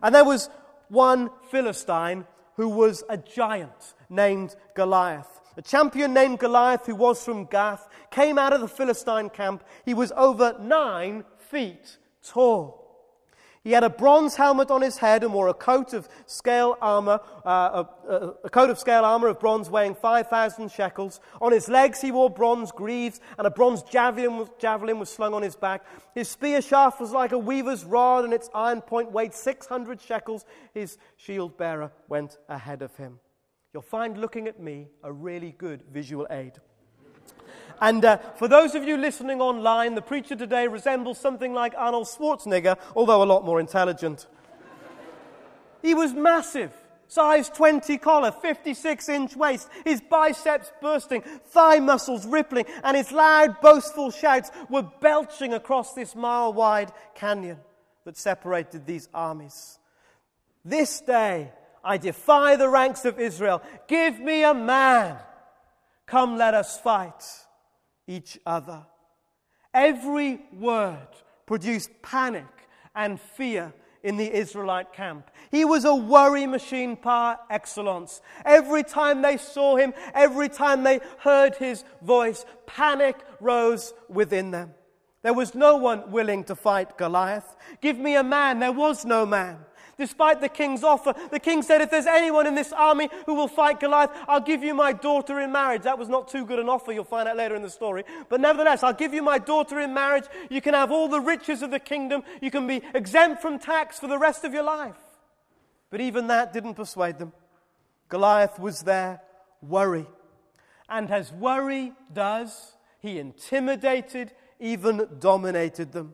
And 0.03 0.13
there 0.13 0.23
was 0.23 0.51
one 0.87 1.31
Philistine 1.49 2.25
who 2.57 2.67
was 2.67 3.03
a 3.09 3.17
giant 3.17 3.93
named 4.09 4.55
Goliath. 4.75 5.41
A 5.55 5.61
champion 5.61 6.13
named 6.13 6.39
Goliath, 6.39 6.85
who 6.85 6.95
was 6.95 7.23
from 7.23 7.45
Gath, 7.45 7.87
came 8.11 8.37
out 8.37 8.53
of 8.53 8.61
the 8.61 8.67
Philistine 8.67 9.29
camp. 9.29 9.63
He 9.85 9.93
was 9.93 10.11
over 10.15 10.55
nine 10.59 11.23
feet 11.37 11.97
tall. 12.21 12.86
He 13.63 13.71
had 13.71 13.83
a 13.83 13.89
bronze 13.89 14.35
helmet 14.35 14.71
on 14.71 14.81
his 14.81 14.97
head 14.97 15.23
and 15.23 15.33
wore 15.33 15.47
a 15.47 15.53
coat 15.53 15.93
of 15.93 16.07
scale 16.25 16.77
armor, 16.81 17.19
uh, 17.45 17.83
a, 18.07 18.09
a, 18.09 18.33
a, 18.45 18.49
coat 18.49 18.69
of 18.69 18.79
scale 18.79 19.03
armor 19.03 19.27
of 19.27 19.39
bronze 19.39 19.69
weighing 19.69 19.95
5,000 19.95 20.71
shekels. 20.71 21.19
On 21.41 21.51
his 21.51 21.67
legs 21.67 22.01
he 22.01 22.11
wore 22.11 22.29
bronze 22.29 22.71
greaves, 22.71 23.19
and 23.37 23.45
a 23.45 23.51
bronze 23.51 23.83
javelin 23.83 24.47
javelin 24.59 24.99
was 24.99 25.09
slung 25.09 25.33
on 25.33 25.41
his 25.41 25.55
back. 25.55 25.85
His 26.15 26.29
spear 26.29 26.61
shaft 26.61 26.99
was 26.99 27.11
like 27.11 27.31
a 27.31 27.37
weaver's 27.37 27.83
rod, 27.83 28.23
and 28.23 28.33
its 28.33 28.49
iron 28.53 28.81
point 28.81 29.11
weighed 29.11 29.33
600 29.33 30.01
shekels. 30.01 30.45
His 30.73 30.97
shield 31.15 31.57
bearer 31.57 31.91
went 32.07 32.37
ahead 32.49 32.81
of 32.81 32.95
him. 32.95 33.19
You'll 33.73 33.83
find 33.83 34.17
looking 34.17 34.47
at 34.47 34.59
me 34.59 34.87
a 35.03 35.11
really 35.11 35.53
good 35.57 35.83
visual 35.91 36.25
aid. 36.29 36.53
And 37.79 38.03
uh, 38.03 38.17
for 38.35 38.47
those 38.47 38.75
of 38.75 38.83
you 38.83 38.97
listening 38.97 39.39
online, 39.39 39.95
the 39.95 40.01
preacher 40.01 40.35
today 40.35 40.67
resembles 40.67 41.19
something 41.19 41.53
like 41.53 41.73
Arnold 41.77 42.07
Schwarzenegger, 42.07 42.77
although 42.95 43.21
a 43.21 43.25
lot 43.25 43.45
more 43.45 43.59
intelligent. 43.59 44.27
he 45.81 45.93
was 45.93 46.13
massive. 46.13 46.71
Size 47.09 47.49
20 47.49 47.97
collar, 47.99 48.31
56 48.31 49.07
inch 49.07 49.35
waist, 49.35 49.69
his 49.85 50.01
biceps 50.01 50.71
bursting, 50.81 51.21
thigh 51.21 51.79
muscles 51.79 52.25
rippling, 52.25 52.65
and 52.83 52.97
his 52.97 53.11
loud, 53.13 53.61
boastful 53.61 54.11
shouts 54.11 54.51
were 54.69 54.89
belching 54.99 55.53
across 55.53 55.93
this 55.93 56.15
mile 56.15 56.51
wide 56.51 56.91
canyon 57.15 57.59
that 58.03 58.17
separated 58.17 58.85
these 58.85 59.07
armies. 59.13 59.79
This 60.65 60.99
day, 60.99 61.53
I 61.81 61.97
defy 61.97 62.57
the 62.57 62.67
ranks 62.67 63.05
of 63.05 63.19
Israel. 63.19 63.61
Give 63.87 64.19
me 64.19 64.43
a 64.43 64.53
man. 64.53 65.17
Come, 66.07 66.37
let 66.37 66.53
us 66.53 66.77
fight 66.81 67.23
each 68.07 68.39
other. 68.45 68.85
Every 69.73 70.39
word 70.53 71.07
produced 71.45 71.89
panic 72.01 72.45
and 72.95 73.19
fear 73.19 73.73
in 74.03 74.17
the 74.17 74.33
Israelite 74.33 74.93
camp. 74.93 75.29
He 75.51 75.65
was 75.65 75.85
a 75.85 75.93
worry 75.93 76.47
machine 76.47 76.95
par 76.95 77.39
excellence. 77.49 78.21
Every 78.45 78.83
time 78.83 79.21
they 79.21 79.37
saw 79.37 79.75
him, 79.75 79.93
every 80.13 80.49
time 80.49 80.83
they 80.83 80.99
heard 81.19 81.55
his 81.55 81.83
voice, 82.01 82.45
panic 82.65 83.17
rose 83.39 83.93
within 84.09 84.51
them. 84.51 84.73
There 85.23 85.33
was 85.33 85.55
no 85.55 85.75
one 85.75 86.11
willing 86.11 86.43
to 86.45 86.55
fight 86.55 86.97
Goliath. 86.97 87.55
Give 87.81 87.97
me 87.97 88.15
a 88.15 88.23
man. 88.23 88.59
There 88.59 88.71
was 88.71 89.03
no 89.03 89.25
man. 89.25 89.57
Despite 89.97 90.41
the 90.41 90.49
king's 90.49 90.83
offer, 90.83 91.15
the 91.31 91.39
king 91.39 91.63
said, 91.63 91.81
If 91.81 91.89
there's 91.89 92.05
anyone 92.05 92.45
in 92.45 92.53
this 92.53 92.71
army 92.71 93.09
who 93.25 93.33
will 93.33 93.47
fight 93.47 93.79
Goliath, 93.79 94.11
I'll 94.27 94.39
give 94.39 94.63
you 94.63 94.75
my 94.75 94.93
daughter 94.93 95.39
in 95.39 95.51
marriage. 95.51 95.81
That 95.83 95.97
was 95.97 96.07
not 96.07 96.27
too 96.27 96.45
good 96.45 96.59
an 96.59 96.69
offer, 96.69 96.91
you'll 96.91 97.03
find 97.03 97.27
out 97.27 97.35
later 97.35 97.55
in 97.55 97.63
the 97.63 97.69
story. 97.69 98.03
But 98.29 98.39
nevertheless, 98.39 98.83
I'll 98.83 98.93
give 98.93 99.13
you 99.15 99.23
my 99.23 99.39
daughter 99.39 99.79
in 99.79 99.95
marriage. 99.95 100.25
You 100.51 100.61
can 100.61 100.75
have 100.75 100.91
all 100.91 101.07
the 101.07 101.19
riches 101.19 101.63
of 101.63 101.71
the 101.71 101.79
kingdom. 101.79 102.21
You 102.41 102.51
can 102.51 102.67
be 102.67 102.83
exempt 102.93 103.41
from 103.41 103.57
tax 103.57 103.97
for 103.97 104.07
the 104.07 104.19
rest 104.19 104.43
of 104.43 104.53
your 104.53 104.63
life. 104.63 104.95
But 105.89 105.99
even 106.01 106.27
that 106.27 106.53
didn't 106.53 106.75
persuade 106.75 107.17
them. 107.17 107.33
Goliath 108.07 108.59
was 108.59 108.83
there, 108.83 109.21
worry. 109.63 110.05
And 110.87 111.09
as 111.09 111.31
worry 111.33 111.93
does, 112.13 112.73
he 112.99 113.17
intimidated, 113.17 114.31
even 114.59 115.07
dominated 115.19 115.91
them. 115.91 116.13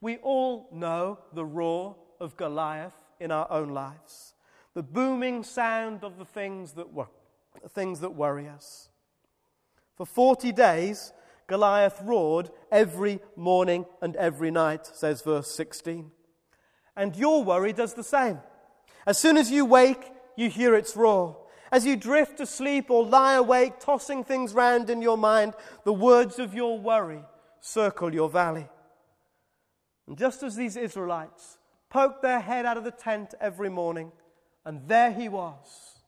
We 0.00 0.18
all 0.18 0.68
know 0.72 1.18
the 1.32 1.44
roar 1.44 1.96
of 2.22 2.36
Goliath 2.36 2.94
in 3.20 3.30
our 3.30 3.50
own 3.50 3.70
lives. 3.70 4.34
The 4.74 4.82
booming 4.82 5.42
sound 5.42 6.02
of 6.04 6.16
the 6.16 6.24
things 6.24 6.72
that, 6.72 6.90
wor- 6.92 7.10
things 7.68 8.00
that 8.00 8.14
worry 8.14 8.48
us. 8.48 8.88
For 9.96 10.06
40 10.06 10.52
days, 10.52 11.12
Goliath 11.46 12.00
roared 12.02 12.50
every 12.70 13.20
morning 13.36 13.84
and 14.00 14.16
every 14.16 14.50
night, 14.50 14.86
says 14.86 15.20
verse 15.20 15.50
16. 15.50 16.10
And 16.96 17.14
your 17.16 17.44
worry 17.44 17.72
does 17.72 17.94
the 17.94 18.04
same. 18.04 18.40
As 19.06 19.18
soon 19.18 19.36
as 19.36 19.50
you 19.50 19.64
wake, 19.64 20.10
you 20.36 20.48
hear 20.48 20.74
its 20.74 20.96
roar. 20.96 21.36
As 21.70 21.84
you 21.84 21.96
drift 21.96 22.38
to 22.38 22.46
sleep 22.46 22.90
or 22.90 23.04
lie 23.04 23.34
awake, 23.34 23.80
tossing 23.80 24.24
things 24.24 24.54
round 24.54 24.88
in 24.90 25.02
your 25.02 25.18
mind, 25.18 25.54
the 25.84 25.92
words 25.92 26.38
of 26.38 26.54
your 26.54 26.78
worry 26.78 27.24
circle 27.60 28.14
your 28.14 28.28
valley. 28.28 28.68
And 30.06 30.18
just 30.18 30.42
as 30.42 30.56
these 30.56 30.76
Israelites 30.76 31.58
poked 31.92 32.22
their 32.22 32.40
head 32.40 32.64
out 32.64 32.78
of 32.78 32.84
the 32.84 32.90
tent 32.90 33.34
every 33.38 33.68
morning, 33.68 34.10
and 34.64 34.88
there 34.88 35.12
he 35.12 35.28
was. 35.28 36.00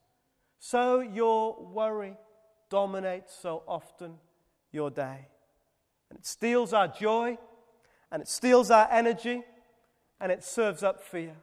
So 0.59 1.01
your 1.01 1.63
worry 1.63 2.17
dominates 2.71 3.37
so 3.39 3.63
often 3.69 4.15
your 4.73 4.91
day. 4.91 5.29
And 6.09 6.19
it 6.19 6.25
steals 6.25 6.73
our 6.73 6.89
joy, 6.89 7.37
and 8.11 8.23
it 8.23 8.29
steals 8.29 8.71
our 8.71 8.89
energy, 8.91 9.43
and 10.21 10.33
it 10.33 10.43
serves 10.43 10.83
up 10.83 11.03
fear. 11.03 11.37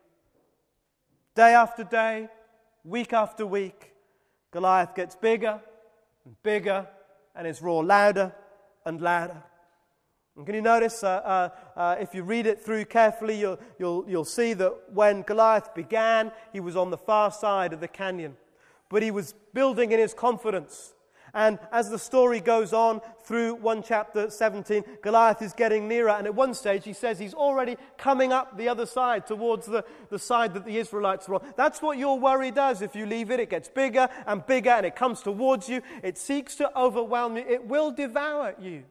Day 1.36 1.54
after 1.54 1.84
day, 1.84 2.28
week 2.84 3.14
after 3.14 3.46
week, 3.46 3.94
Goliath 4.50 4.96
gets 4.96 5.16
bigger 5.16 5.62
and 6.26 6.36
bigger, 6.42 6.88
and 7.36 7.46
his 7.46 7.62
roar 7.62 7.84
louder 7.84 8.34
and 8.88 9.00
louder. 9.02 9.44
Can 10.46 10.56
you 10.56 10.62
notice, 10.62 11.04
uh, 11.04 11.08
uh, 11.08 11.50
uh, 11.78 11.96
if 12.00 12.16
you 12.16 12.24
read 12.24 12.48
it 12.48 12.62
through 12.62 12.86
carefully, 12.86 13.38
you'll, 13.38 13.60
you'll, 13.78 14.06
you'll 14.08 14.26
see 14.26 14.54
that 14.54 14.74
when 14.94 15.24
Goliath 15.24 15.76
began, 15.76 16.32
he 16.54 16.62
was 16.62 16.76
on 16.78 16.90
the 16.90 16.98
far 16.98 17.32
side 17.32 17.74
of 17.74 17.82
the 17.82 17.88
canyon. 17.88 18.38
But 18.90 19.04
he 19.04 19.12
was 19.12 19.36
building 19.54 19.92
in 19.92 20.00
his 20.00 20.14
confidence. 20.14 20.94
And 21.34 21.60
as 21.72 21.90
the 21.90 22.00
story 22.00 22.40
goes 22.40 22.74
on 22.74 23.02
through 23.24 23.56
1 23.56 23.84
chapter 23.84 24.30
17, 24.30 24.84
Goliath 25.02 25.42
is 25.42 25.54
getting 25.54 25.88
nearer. 25.88 26.10
And 26.10 26.26
at 26.26 26.34
one 26.34 26.54
stage, 26.54 26.86
he 26.86 26.94
says 26.94 27.20
he's 27.20 27.34
already 27.34 27.78
coming 27.98 28.32
up 28.34 28.58
the 28.58 28.70
other 28.70 28.86
side 28.86 29.28
towards 29.28 29.66
the, 29.66 29.84
the 30.10 30.20
side 30.20 30.54
that 30.54 30.66
the 30.66 30.78
Israelites 30.78 31.28
were 31.28 31.36
on. 31.36 31.54
That's 31.56 31.82
what 31.82 31.98
your 31.98 32.18
worry 32.20 32.52
does. 32.52 32.82
If 32.82 32.96
you 32.96 33.06
leave 33.06 33.32
it, 33.32 33.40
it 33.40 33.50
gets 33.50 33.68
bigger 33.68 34.10
and 34.26 34.46
bigger 34.46 34.72
and 34.72 34.86
it 34.86 34.96
comes 34.96 35.22
towards 35.22 35.70
you. 35.70 35.82
It 36.04 36.18
seeks 36.18 36.56
to 36.56 36.78
overwhelm 36.78 37.38
you. 37.38 37.44
It 37.48 37.66
will 37.66 37.92
devour 37.92 38.56
you 38.60 38.84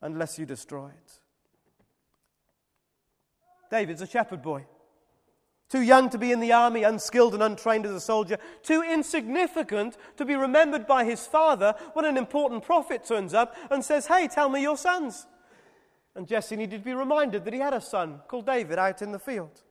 unless 0.00 0.38
you 0.38 0.46
destroy 0.46 0.88
it. 0.88 1.20
David's 3.70 4.02
a 4.02 4.06
shepherd 4.06 4.42
boy. 4.42 4.66
Too 5.68 5.82
young 5.82 6.08
to 6.10 6.18
be 6.18 6.32
in 6.32 6.40
the 6.40 6.52
army, 6.52 6.82
unskilled 6.82 7.34
and 7.34 7.42
untrained 7.42 7.84
as 7.84 7.92
a 7.92 8.00
soldier. 8.00 8.38
Too 8.62 8.82
insignificant 8.82 9.98
to 10.16 10.24
be 10.24 10.34
remembered 10.34 10.86
by 10.86 11.04
his 11.04 11.26
father 11.26 11.74
when 11.92 12.06
an 12.06 12.16
important 12.16 12.62
prophet 12.62 13.04
turns 13.04 13.34
up 13.34 13.54
and 13.70 13.84
says, 13.84 14.06
Hey, 14.06 14.28
tell 14.28 14.48
me 14.48 14.62
your 14.62 14.78
sons. 14.78 15.26
And 16.14 16.26
Jesse 16.26 16.56
needed 16.56 16.78
to 16.78 16.84
be 16.84 16.94
reminded 16.94 17.44
that 17.44 17.52
he 17.52 17.60
had 17.60 17.74
a 17.74 17.82
son 17.82 18.20
called 18.28 18.46
David 18.46 18.78
out 18.78 19.02
in 19.02 19.12
the 19.12 19.18
field. 19.18 19.62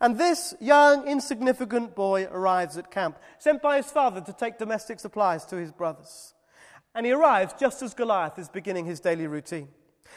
And 0.00 0.16
this 0.16 0.54
young, 0.60 1.08
insignificant 1.08 1.96
boy 1.96 2.26
arrives 2.30 2.76
at 2.76 2.92
camp, 2.92 3.18
sent 3.40 3.60
by 3.60 3.78
his 3.78 3.90
father 3.90 4.20
to 4.20 4.32
take 4.32 4.56
domestic 4.56 5.00
supplies 5.00 5.44
to 5.46 5.56
his 5.56 5.72
brothers. 5.72 6.34
And 6.98 7.06
he 7.06 7.12
arrives 7.12 7.54
just 7.56 7.80
as 7.80 7.94
Goliath 7.94 8.40
is 8.40 8.48
beginning 8.48 8.84
his 8.84 8.98
daily 8.98 9.28
routine. 9.28 9.68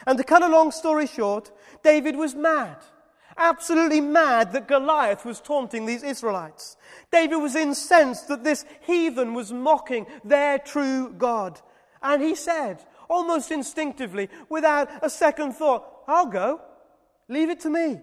And 0.08 0.18
to 0.18 0.24
cut 0.24 0.42
a 0.42 0.48
long 0.48 0.72
story 0.72 1.06
short, 1.06 1.52
David 1.84 2.16
was 2.16 2.34
mad 2.34 2.78
absolutely 3.38 4.02
mad 4.02 4.52
that 4.54 4.68
Goliath 4.68 5.26
was 5.26 5.40
taunting 5.40 5.86
these 5.86 6.04
Israelites. 6.04 6.78
David 7.12 7.38
was 7.38 7.56
incensed 7.56 8.28
that 8.28 8.44
this 8.44 8.66
heathen 8.82 9.34
was 9.34 9.52
mocking 9.52 10.06
their 10.24 10.60
true 10.60 11.14
God. 11.18 11.60
And 12.02 12.22
he 12.22 12.36
said, 12.36 12.84
almost 13.10 13.52
instinctively, 13.52 14.30
without 14.50 14.90
a 15.02 15.10
second 15.10 15.54
thought, 15.54 15.86
I'll 16.08 16.28
go. 16.28 16.62
Leave 17.28 17.50
it 17.50 17.62
to 17.62 17.70
me. 17.70 18.02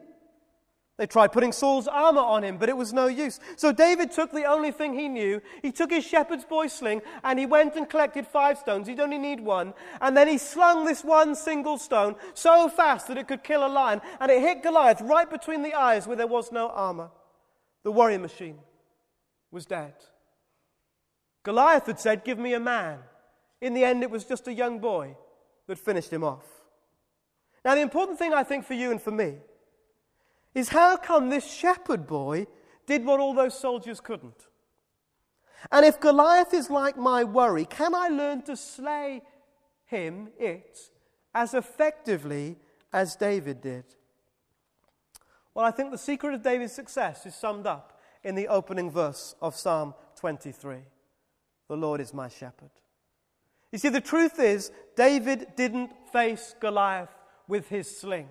They 0.98 1.06
tried 1.06 1.30
putting 1.30 1.52
Saul's 1.52 1.86
armor 1.86 2.20
on 2.20 2.42
him, 2.42 2.58
but 2.58 2.68
it 2.68 2.76
was 2.76 2.92
no 2.92 3.06
use. 3.06 3.38
So 3.54 3.70
David 3.70 4.10
took 4.10 4.32
the 4.32 4.46
only 4.46 4.72
thing 4.72 4.94
he 4.98 5.08
knew. 5.08 5.40
He 5.62 5.70
took 5.70 5.92
his 5.92 6.04
shepherd's 6.04 6.44
boy 6.44 6.66
sling 6.66 7.02
and 7.22 7.38
he 7.38 7.46
went 7.46 7.76
and 7.76 7.88
collected 7.88 8.26
five 8.26 8.58
stones. 8.58 8.88
He'd 8.88 8.98
only 8.98 9.16
need 9.16 9.38
one. 9.38 9.74
And 10.00 10.16
then 10.16 10.26
he 10.26 10.38
slung 10.38 10.84
this 10.84 11.04
one 11.04 11.36
single 11.36 11.78
stone 11.78 12.16
so 12.34 12.68
fast 12.68 13.06
that 13.06 13.16
it 13.16 13.28
could 13.28 13.44
kill 13.44 13.64
a 13.64 13.68
lion. 13.68 14.00
And 14.18 14.28
it 14.28 14.42
hit 14.42 14.64
Goliath 14.64 15.00
right 15.00 15.30
between 15.30 15.62
the 15.62 15.74
eyes 15.74 16.08
where 16.08 16.16
there 16.16 16.26
was 16.26 16.50
no 16.50 16.68
armor. 16.68 17.10
The 17.84 17.92
warrior 17.92 18.18
machine 18.18 18.58
was 19.52 19.66
dead. 19.66 19.94
Goliath 21.44 21.86
had 21.86 22.00
said, 22.00 22.24
Give 22.24 22.40
me 22.40 22.54
a 22.54 22.60
man. 22.60 22.98
In 23.60 23.72
the 23.72 23.84
end, 23.84 24.02
it 24.02 24.10
was 24.10 24.24
just 24.24 24.48
a 24.48 24.52
young 24.52 24.80
boy 24.80 25.16
that 25.68 25.78
finished 25.78 26.12
him 26.12 26.24
off. 26.24 26.44
Now, 27.64 27.76
the 27.76 27.82
important 27.82 28.18
thing 28.18 28.34
I 28.34 28.42
think 28.42 28.64
for 28.64 28.74
you 28.74 28.90
and 28.90 29.00
for 29.00 29.12
me 29.12 29.36
is 30.54 30.70
how 30.70 30.96
come 30.96 31.28
this 31.28 31.50
shepherd 31.50 32.06
boy 32.06 32.46
did 32.86 33.04
what 33.04 33.20
all 33.20 33.34
those 33.34 33.58
soldiers 33.58 34.00
couldn't? 34.00 34.48
And 35.70 35.84
if 35.84 36.00
Goliath 36.00 36.54
is 36.54 36.70
like 36.70 36.96
my 36.96 37.24
worry, 37.24 37.64
can 37.64 37.94
I 37.94 38.08
learn 38.08 38.42
to 38.42 38.56
slay 38.56 39.22
him, 39.86 40.28
it, 40.38 40.78
as 41.34 41.54
effectively 41.54 42.56
as 42.92 43.16
David 43.16 43.60
did? 43.60 43.84
Well, 45.54 45.66
I 45.66 45.70
think 45.70 45.90
the 45.90 45.98
secret 45.98 46.34
of 46.34 46.42
David's 46.42 46.72
success 46.72 47.26
is 47.26 47.34
summed 47.34 47.66
up 47.66 48.00
in 48.22 48.34
the 48.34 48.48
opening 48.48 48.90
verse 48.90 49.34
of 49.42 49.56
Psalm 49.56 49.94
23 50.16 50.76
The 51.68 51.76
Lord 51.76 52.00
is 52.00 52.14
my 52.14 52.28
shepherd. 52.28 52.70
You 53.72 53.78
see, 53.78 53.88
the 53.88 54.00
truth 54.00 54.38
is, 54.38 54.70
David 54.96 55.48
didn't 55.56 55.90
face 56.12 56.54
Goliath 56.60 57.10
with 57.46 57.68
his 57.68 57.98
sling. 57.98 58.28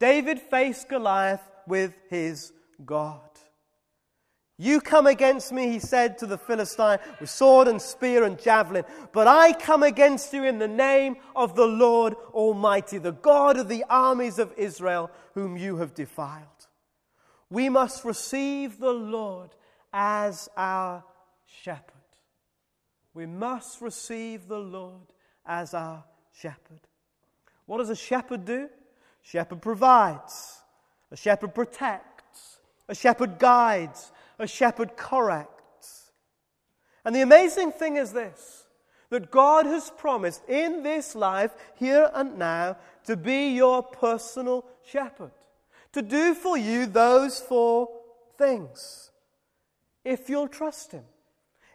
David 0.00 0.40
faced 0.40 0.88
Goliath 0.88 1.42
with 1.66 1.94
his 2.08 2.52
God. 2.84 3.20
You 4.56 4.80
come 4.80 5.06
against 5.06 5.52
me, 5.52 5.68
he 5.68 5.78
said 5.78 6.18
to 6.18 6.26
the 6.26 6.36
Philistine, 6.36 6.98
with 7.18 7.30
sword 7.30 7.66
and 7.68 7.80
spear 7.80 8.24
and 8.24 8.38
javelin, 8.38 8.84
but 9.12 9.26
I 9.26 9.52
come 9.54 9.82
against 9.82 10.34
you 10.34 10.44
in 10.44 10.58
the 10.58 10.68
name 10.68 11.16
of 11.34 11.54
the 11.54 11.66
Lord 11.66 12.14
Almighty, 12.34 12.98
the 12.98 13.12
God 13.12 13.56
of 13.56 13.68
the 13.68 13.84
armies 13.88 14.38
of 14.38 14.52
Israel, 14.58 15.10
whom 15.32 15.56
you 15.56 15.76
have 15.76 15.94
defiled. 15.94 16.44
We 17.48 17.70
must 17.70 18.04
receive 18.04 18.78
the 18.78 18.92
Lord 18.92 19.50
as 19.94 20.48
our 20.56 21.04
shepherd. 21.46 21.94
We 23.14 23.26
must 23.26 23.80
receive 23.80 24.46
the 24.46 24.58
Lord 24.58 25.12
as 25.46 25.72
our 25.72 26.04
shepherd. 26.32 26.80
What 27.64 27.78
does 27.78 27.90
a 27.90 27.96
shepherd 27.96 28.44
do? 28.44 28.68
Shepherd 29.22 29.62
provides, 29.62 30.58
a 31.10 31.16
shepherd 31.16 31.54
protects, 31.54 32.58
a 32.88 32.94
shepherd 32.94 33.38
guides, 33.38 34.12
a 34.38 34.46
shepherd 34.46 34.96
corrects. 34.96 36.10
And 37.04 37.14
the 37.14 37.22
amazing 37.22 37.72
thing 37.72 37.96
is 37.96 38.12
this 38.12 38.66
that 39.10 39.30
God 39.30 39.66
has 39.66 39.90
promised 39.98 40.48
in 40.48 40.84
this 40.84 41.16
life, 41.16 41.50
here 41.74 42.10
and 42.14 42.38
now, 42.38 42.76
to 43.04 43.16
be 43.16 43.48
your 43.48 43.82
personal 43.82 44.64
shepherd, 44.84 45.32
to 45.92 46.00
do 46.00 46.32
for 46.32 46.56
you 46.56 46.86
those 46.86 47.40
four 47.40 47.88
things. 48.38 49.10
If 50.04 50.30
you'll 50.30 50.48
trust 50.48 50.92
Him, 50.92 51.04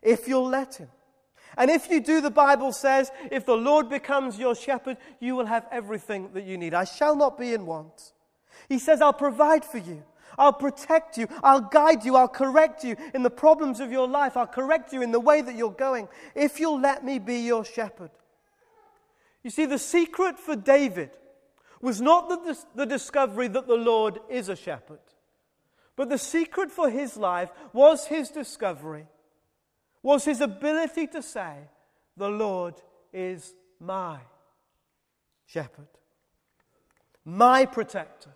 if 0.01 0.27
you'll 0.27 0.47
let 0.47 0.75
Him. 0.75 0.87
And 1.57 1.71
if 1.71 1.89
you 1.89 1.99
do, 1.99 2.21
the 2.21 2.31
Bible 2.31 2.71
says, 2.71 3.11
if 3.31 3.45
the 3.45 3.55
Lord 3.55 3.89
becomes 3.89 4.37
your 4.37 4.55
shepherd, 4.55 4.97
you 5.19 5.35
will 5.35 5.45
have 5.45 5.65
everything 5.71 6.29
that 6.33 6.43
you 6.43 6.57
need. 6.57 6.73
I 6.73 6.83
shall 6.83 7.15
not 7.15 7.37
be 7.37 7.53
in 7.53 7.65
want. 7.65 8.13
He 8.69 8.79
says, 8.79 9.01
I'll 9.01 9.13
provide 9.13 9.63
for 9.63 9.77
you. 9.77 10.03
I'll 10.37 10.53
protect 10.53 11.17
you. 11.17 11.27
I'll 11.43 11.61
guide 11.61 12.03
you. 12.03 12.15
I'll 12.15 12.27
correct 12.27 12.83
you 12.83 12.95
in 13.13 13.23
the 13.23 13.29
problems 13.29 13.79
of 13.79 13.91
your 13.91 14.07
life. 14.07 14.35
I'll 14.35 14.47
correct 14.47 14.91
you 14.91 15.01
in 15.01 15.11
the 15.11 15.19
way 15.19 15.41
that 15.41 15.55
you're 15.55 15.71
going 15.71 16.07
if 16.33 16.59
you'll 16.59 16.79
let 16.79 17.05
me 17.05 17.19
be 17.19 17.37
your 17.39 17.63
shepherd. 17.63 18.11
You 19.43 19.49
see, 19.49 19.65
the 19.65 19.79
secret 19.79 20.39
for 20.39 20.55
David 20.55 21.11
was 21.81 22.01
not 22.01 22.29
the, 22.29 22.57
the 22.73 22.85
discovery 22.85 23.47
that 23.47 23.67
the 23.67 23.75
Lord 23.75 24.19
is 24.29 24.49
a 24.49 24.55
shepherd, 24.55 24.99
but 25.95 26.09
the 26.09 26.17
secret 26.17 26.71
for 26.71 26.89
his 26.89 27.15
life 27.15 27.51
was 27.71 28.07
his 28.07 28.29
discovery 28.29 29.05
was 30.05 30.23
his 30.23 30.39
ability 30.39 31.07
to 31.07 31.21
say, 31.23 31.55
The 32.15 32.29
Lord 32.29 32.75
is 33.11 33.55
my 33.79 34.19
shepherd, 35.47 35.87
my 37.25 37.65
protector, 37.65 38.29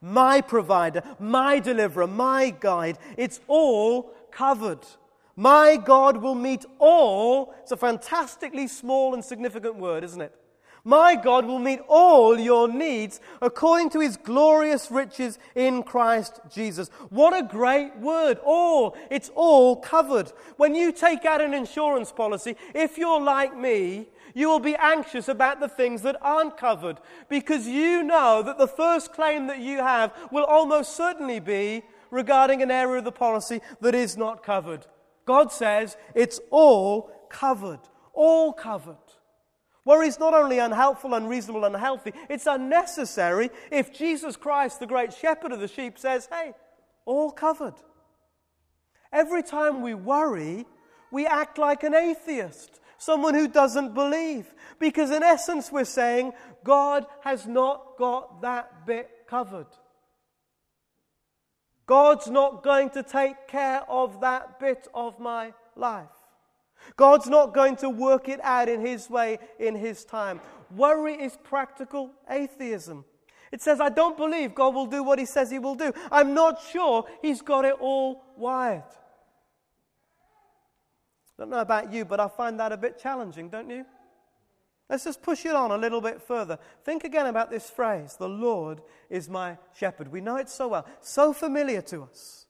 my 0.00 0.40
provider, 0.40 1.02
my 1.18 1.58
deliverer, 1.58 2.06
my 2.06 2.56
guide. 2.58 2.96
It's 3.18 3.38
all 3.48 4.14
covered. 4.30 4.80
My 5.36 5.76
God 5.76 6.16
will 6.16 6.34
meet 6.34 6.64
all. 6.78 7.54
It's 7.60 7.72
a 7.72 7.76
fantastically 7.76 8.66
small 8.66 9.12
and 9.12 9.22
significant 9.22 9.76
word, 9.76 10.04
isn't 10.04 10.22
it? 10.22 10.34
My 10.84 11.14
God 11.14 11.44
will 11.44 11.58
meet 11.58 11.80
all 11.88 12.38
your 12.38 12.68
needs 12.68 13.20
according 13.42 13.90
to 13.90 14.00
his 14.00 14.16
glorious 14.16 14.90
riches 14.90 15.38
in 15.54 15.82
Christ 15.82 16.40
Jesus. 16.50 16.88
What 17.10 17.36
a 17.36 17.46
great 17.46 17.96
word. 17.98 18.38
All. 18.44 18.96
It's 19.10 19.30
all 19.34 19.76
covered. 19.76 20.32
When 20.56 20.74
you 20.74 20.92
take 20.92 21.24
out 21.24 21.40
an 21.40 21.54
insurance 21.54 22.12
policy, 22.12 22.56
if 22.74 22.96
you're 22.96 23.20
like 23.20 23.56
me, 23.56 24.08
you 24.34 24.48
will 24.48 24.60
be 24.60 24.76
anxious 24.76 25.28
about 25.28 25.60
the 25.60 25.68
things 25.68 26.02
that 26.02 26.16
aren't 26.22 26.56
covered 26.56 26.98
because 27.28 27.66
you 27.66 28.02
know 28.02 28.42
that 28.42 28.58
the 28.58 28.68
first 28.68 29.12
claim 29.12 29.48
that 29.48 29.58
you 29.58 29.78
have 29.78 30.12
will 30.30 30.44
almost 30.44 30.96
certainly 30.96 31.40
be 31.40 31.82
regarding 32.10 32.62
an 32.62 32.70
area 32.70 32.98
of 32.98 33.04
the 33.04 33.12
policy 33.12 33.60
that 33.80 33.94
is 33.94 34.16
not 34.16 34.42
covered. 34.42 34.86
God 35.26 35.52
says 35.52 35.96
it's 36.14 36.40
all 36.50 37.10
covered. 37.28 37.80
All 38.12 38.52
covered. 38.52 38.96
Worry 39.84 40.08
is 40.08 40.18
not 40.18 40.34
only 40.34 40.58
unhelpful, 40.58 41.14
unreasonable, 41.14 41.64
unhealthy, 41.64 42.12
it's 42.28 42.46
unnecessary 42.46 43.50
if 43.70 43.92
Jesus 43.92 44.36
Christ, 44.36 44.78
the 44.78 44.86
great 44.86 45.12
shepherd 45.12 45.52
of 45.52 45.60
the 45.60 45.68
sheep, 45.68 45.98
says, 45.98 46.28
hey, 46.30 46.52
all 47.06 47.30
covered. 47.30 47.74
Every 49.12 49.42
time 49.42 49.80
we 49.80 49.94
worry, 49.94 50.66
we 51.10 51.26
act 51.26 51.58
like 51.58 51.82
an 51.82 51.94
atheist, 51.94 52.80
someone 52.98 53.34
who 53.34 53.48
doesn't 53.48 53.94
believe. 53.94 54.54
Because 54.78 55.10
in 55.10 55.22
essence, 55.22 55.72
we're 55.72 55.84
saying, 55.84 56.32
God 56.62 57.06
has 57.22 57.46
not 57.46 57.96
got 57.98 58.42
that 58.42 58.86
bit 58.86 59.10
covered. 59.26 59.66
God's 61.86 62.28
not 62.28 62.62
going 62.62 62.90
to 62.90 63.02
take 63.02 63.48
care 63.48 63.82
of 63.88 64.20
that 64.20 64.60
bit 64.60 64.86
of 64.94 65.18
my 65.18 65.52
life. 65.74 66.06
God's 66.96 67.28
not 67.28 67.54
going 67.54 67.76
to 67.76 67.90
work 67.90 68.28
it 68.28 68.40
out 68.42 68.68
in 68.68 68.80
His 68.80 69.08
way, 69.08 69.38
in 69.58 69.74
His 69.74 70.04
time. 70.04 70.40
Worry 70.74 71.14
is 71.14 71.36
practical 71.42 72.10
atheism. 72.28 73.04
It 73.52 73.60
says, 73.60 73.80
I 73.80 73.88
don't 73.88 74.16
believe 74.16 74.54
God 74.54 74.74
will 74.74 74.86
do 74.86 75.02
what 75.02 75.18
He 75.18 75.24
says 75.26 75.50
He 75.50 75.58
will 75.58 75.74
do. 75.74 75.92
I'm 76.10 76.34
not 76.34 76.62
sure 76.70 77.06
He's 77.22 77.42
got 77.42 77.64
it 77.64 77.74
all 77.80 78.22
wired. 78.36 78.84
I 81.38 81.42
don't 81.42 81.50
know 81.50 81.60
about 81.60 81.92
you, 81.92 82.04
but 82.04 82.20
I 82.20 82.28
find 82.28 82.60
that 82.60 82.70
a 82.72 82.76
bit 82.76 82.98
challenging, 82.98 83.48
don't 83.48 83.70
you? 83.70 83.84
Let's 84.90 85.04
just 85.04 85.22
push 85.22 85.46
it 85.46 85.54
on 85.54 85.70
a 85.70 85.78
little 85.78 86.00
bit 86.00 86.20
further. 86.20 86.58
Think 86.84 87.04
again 87.04 87.26
about 87.26 87.50
this 87.50 87.70
phrase 87.70 88.16
the 88.18 88.28
Lord 88.28 88.82
is 89.08 89.28
my 89.28 89.56
shepherd. 89.72 90.10
We 90.10 90.20
know 90.20 90.36
it 90.36 90.48
so 90.48 90.68
well, 90.68 90.86
so 91.00 91.32
familiar 91.32 91.80
to 91.82 92.02
us. 92.02 92.46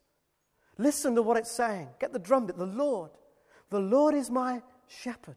Listen 0.78 1.14
to 1.14 1.22
what 1.22 1.36
it's 1.36 1.50
saying. 1.50 1.88
Get 2.00 2.14
the 2.14 2.18
drum 2.18 2.46
bit. 2.46 2.56
The 2.56 2.64
Lord. 2.64 3.10
The 3.70 3.80
Lord 3.80 4.14
is 4.14 4.30
my 4.30 4.62
shepherd. 4.88 5.36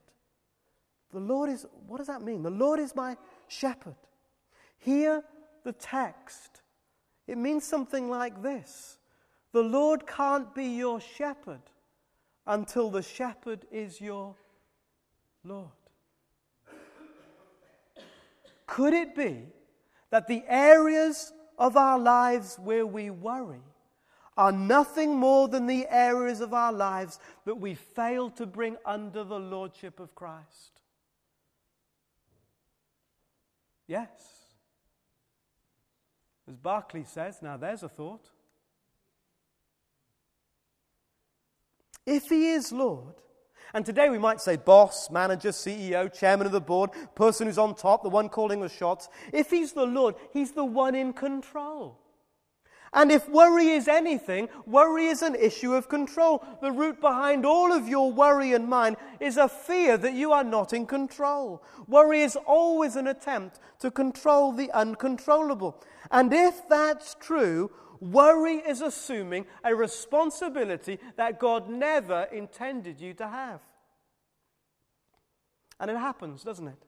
The 1.11 1.19
Lord 1.19 1.49
is, 1.49 1.65
what 1.87 1.97
does 1.97 2.07
that 2.07 2.23
mean? 2.23 2.41
The 2.41 2.49
Lord 2.49 2.79
is 2.79 2.95
my 2.95 3.15
shepherd. 3.47 3.95
Hear 4.79 5.23
the 5.63 5.73
text. 5.73 6.61
It 7.27 7.37
means 7.37 7.63
something 7.63 8.09
like 8.09 8.41
this 8.41 8.97
The 9.51 9.61
Lord 9.61 10.07
can't 10.07 10.53
be 10.53 10.65
your 10.65 10.99
shepherd 10.99 11.61
until 12.45 12.89
the 12.89 13.03
shepherd 13.03 13.65
is 13.71 14.01
your 14.01 14.35
Lord. 15.43 15.69
Could 18.65 18.93
it 18.93 19.15
be 19.15 19.43
that 20.09 20.27
the 20.27 20.43
areas 20.47 21.31
of 21.59 21.77
our 21.77 21.99
lives 21.99 22.57
where 22.57 22.85
we 22.85 23.11
worry 23.11 23.61
are 24.37 24.51
nothing 24.51 25.15
more 25.15 25.47
than 25.47 25.67
the 25.67 25.87
areas 25.89 26.41
of 26.41 26.53
our 26.53 26.73
lives 26.73 27.19
that 27.45 27.55
we 27.55 27.75
fail 27.75 28.29
to 28.31 28.45
bring 28.45 28.77
under 28.85 29.23
the 29.23 29.39
lordship 29.39 29.99
of 29.99 30.15
Christ? 30.15 30.81
Yes. 33.87 34.09
As 36.47 36.55
Barclay 36.57 37.03
says, 37.03 37.41
now 37.41 37.57
there's 37.57 37.83
a 37.83 37.89
thought. 37.89 38.29
If 42.05 42.29
he 42.29 42.51
is 42.51 42.71
Lord, 42.71 43.15
and 43.73 43.85
today 43.85 44.09
we 44.09 44.19
might 44.19 44.41
say 44.41 44.57
boss, 44.57 45.09
manager, 45.09 45.49
CEO, 45.49 46.13
chairman 46.13 46.45
of 46.45 46.51
the 46.51 46.61
board, 46.61 46.91
person 47.15 47.47
who's 47.47 47.57
on 47.57 47.75
top, 47.75 48.03
the 48.03 48.09
one 48.09 48.29
calling 48.29 48.59
the 48.59 48.69
shots. 48.69 49.09
If 49.31 49.49
he's 49.49 49.71
the 49.71 49.85
Lord, 49.85 50.15
he's 50.31 50.51
the 50.51 50.65
one 50.65 50.95
in 50.95 51.13
control. 51.13 52.02
And 52.93 53.12
if 53.12 53.27
worry 53.27 53.69
is 53.69 53.88
anything, 53.88 54.49
worry 54.67 55.08
is 55.08 55.23
an 55.23 55.36
issue 55.36 55.73
of 55.73 55.89
control. 55.89 56.45
The 56.62 56.71
root 56.71 57.01
behind 57.01 57.43
all 57.43 57.73
of 57.73 57.88
your 57.88 58.12
worry 58.12 58.53
and 58.53 58.67
mine 58.67 58.97
is 59.19 59.38
a 59.38 59.49
fear 59.49 59.97
that 59.97 60.13
you 60.13 60.32
are 60.32 60.43
not 60.43 60.73
in 60.73 60.86
control. 60.86 61.63
Worry 61.88 62.21
is 62.21 62.36
always 62.36 62.95
an 62.95 63.08
attempt 63.08 63.60
to 63.79 63.89
control 63.89 64.51
the 64.51 64.71
uncontrollable. 64.71 65.82
And 66.12 66.32
if 66.32 66.69
that's 66.69 67.15
true, 67.19 67.71
worry 67.99 68.58
is 68.58 68.82
assuming 68.82 69.47
a 69.63 69.73
responsibility 69.73 70.99
that 71.15 71.39
God 71.39 71.69
never 71.69 72.27
intended 72.32 73.01
you 73.01 73.15
to 73.15 73.27
have. 73.27 73.62
And 75.79 75.89
it 75.89 75.97
happens, 75.97 76.43
doesn't 76.43 76.67
it? 76.67 76.86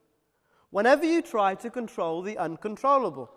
Whenever 0.70 1.06
you 1.06 1.24
try 1.24 1.56
to 1.56 1.70
control 1.72 2.22
the 2.22 2.38
uncontrollable 2.38 3.32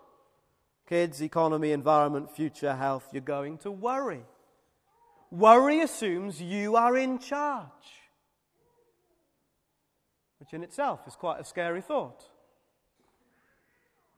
kids, 0.89 1.21
economy, 1.21 1.73
environment, 1.73 2.35
future, 2.35 2.75
health, 2.75 3.07
you're 3.13 3.21
going 3.21 3.59
to 3.59 3.71
worry. 3.71 4.23
Worry 5.31 5.81
assumes 5.81 6.41
you 6.41 6.77
are 6.77 6.97
in 6.97 7.19
charge, 7.19 7.69
which 10.39 10.55
in 10.55 10.63
itself 10.63 11.01
is 11.07 11.15
quite 11.15 11.41
a 11.41 11.45
scary 11.45 11.83
thought. 11.83 12.25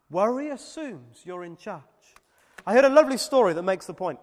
Worry 0.08 0.50
assumes 0.50 1.22
you're 1.24 1.42
in 1.42 1.56
charge. 1.56 1.82
I 2.64 2.74
heard 2.74 2.84
a 2.84 2.88
lovely 2.88 3.16
story 3.16 3.52
that 3.54 3.62
makes 3.62 3.86
the 3.86 3.94
point. 3.94 4.20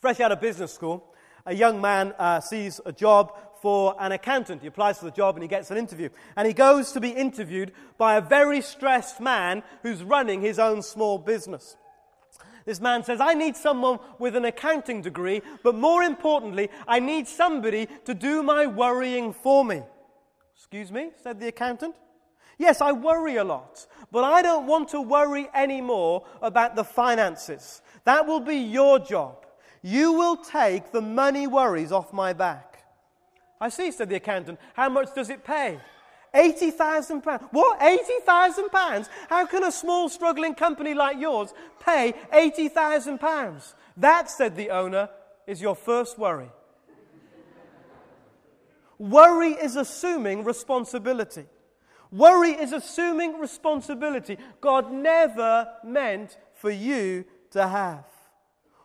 Fresh 0.00 0.20
out 0.20 0.32
of 0.32 0.40
business 0.42 0.72
school, 0.72 1.14
a 1.46 1.54
young 1.54 1.80
man 1.80 2.12
uh, 2.18 2.40
sees 2.40 2.80
a 2.84 2.92
job 2.92 3.32
for 3.66 3.96
an 3.98 4.12
accountant. 4.12 4.62
He 4.62 4.68
applies 4.68 5.00
for 5.00 5.06
the 5.06 5.10
job 5.10 5.34
and 5.34 5.42
he 5.42 5.48
gets 5.48 5.72
an 5.72 5.76
interview. 5.76 6.08
And 6.36 6.46
he 6.46 6.54
goes 6.54 6.92
to 6.92 7.00
be 7.00 7.08
interviewed 7.08 7.72
by 7.98 8.14
a 8.14 8.20
very 8.20 8.60
stressed 8.60 9.20
man 9.20 9.64
who's 9.82 10.04
running 10.04 10.40
his 10.40 10.60
own 10.60 10.82
small 10.82 11.18
business. 11.18 11.76
This 12.64 12.80
man 12.80 13.02
says, 13.02 13.20
I 13.20 13.34
need 13.34 13.56
someone 13.56 13.98
with 14.20 14.36
an 14.36 14.44
accounting 14.44 15.02
degree, 15.02 15.42
but 15.64 15.74
more 15.74 16.04
importantly, 16.04 16.70
I 16.86 17.00
need 17.00 17.26
somebody 17.26 17.88
to 18.04 18.14
do 18.14 18.40
my 18.44 18.66
worrying 18.66 19.32
for 19.32 19.64
me. 19.64 19.82
Excuse 20.54 20.92
me, 20.92 21.10
said 21.20 21.40
the 21.40 21.48
accountant. 21.48 21.96
Yes, 22.58 22.80
I 22.80 22.92
worry 22.92 23.34
a 23.34 23.42
lot, 23.42 23.84
but 24.12 24.22
I 24.22 24.42
don't 24.42 24.68
want 24.68 24.90
to 24.90 25.00
worry 25.00 25.48
anymore 25.52 26.24
about 26.40 26.76
the 26.76 26.84
finances. 26.84 27.82
That 28.04 28.28
will 28.28 28.38
be 28.38 28.58
your 28.58 29.00
job. 29.00 29.44
You 29.82 30.12
will 30.12 30.36
take 30.36 30.92
the 30.92 31.02
money 31.02 31.48
worries 31.48 31.90
off 31.90 32.12
my 32.12 32.32
back. 32.32 32.75
I 33.60 33.68
see, 33.68 33.90
said 33.90 34.08
the 34.08 34.16
accountant. 34.16 34.58
How 34.74 34.88
much 34.88 35.14
does 35.14 35.30
it 35.30 35.44
pay? 35.44 35.80
£80,000. 36.34 37.48
What? 37.50 37.80
£80,000? 37.80 39.08
How 39.28 39.46
can 39.46 39.64
a 39.64 39.72
small 39.72 40.08
struggling 40.08 40.54
company 40.54 40.92
like 40.92 41.18
yours 41.18 41.54
pay 41.80 42.14
£80,000? 42.32 43.74
That, 43.96 44.30
said 44.30 44.56
the 44.56 44.70
owner, 44.70 45.08
is 45.46 45.62
your 45.62 45.74
first 45.74 46.18
worry. 46.18 46.50
worry 48.98 49.52
is 49.52 49.76
assuming 49.76 50.44
responsibility. 50.44 51.44
Worry 52.10 52.50
is 52.50 52.72
assuming 52.72 53.38
responsibility 53.38 54.38
God 54.60 54.92
never 54.92 55.68
meant 55.84 56.36
for 56.54 56.70
you 56.70 57.24
to 57.50 57.66
have. 57.66 58.04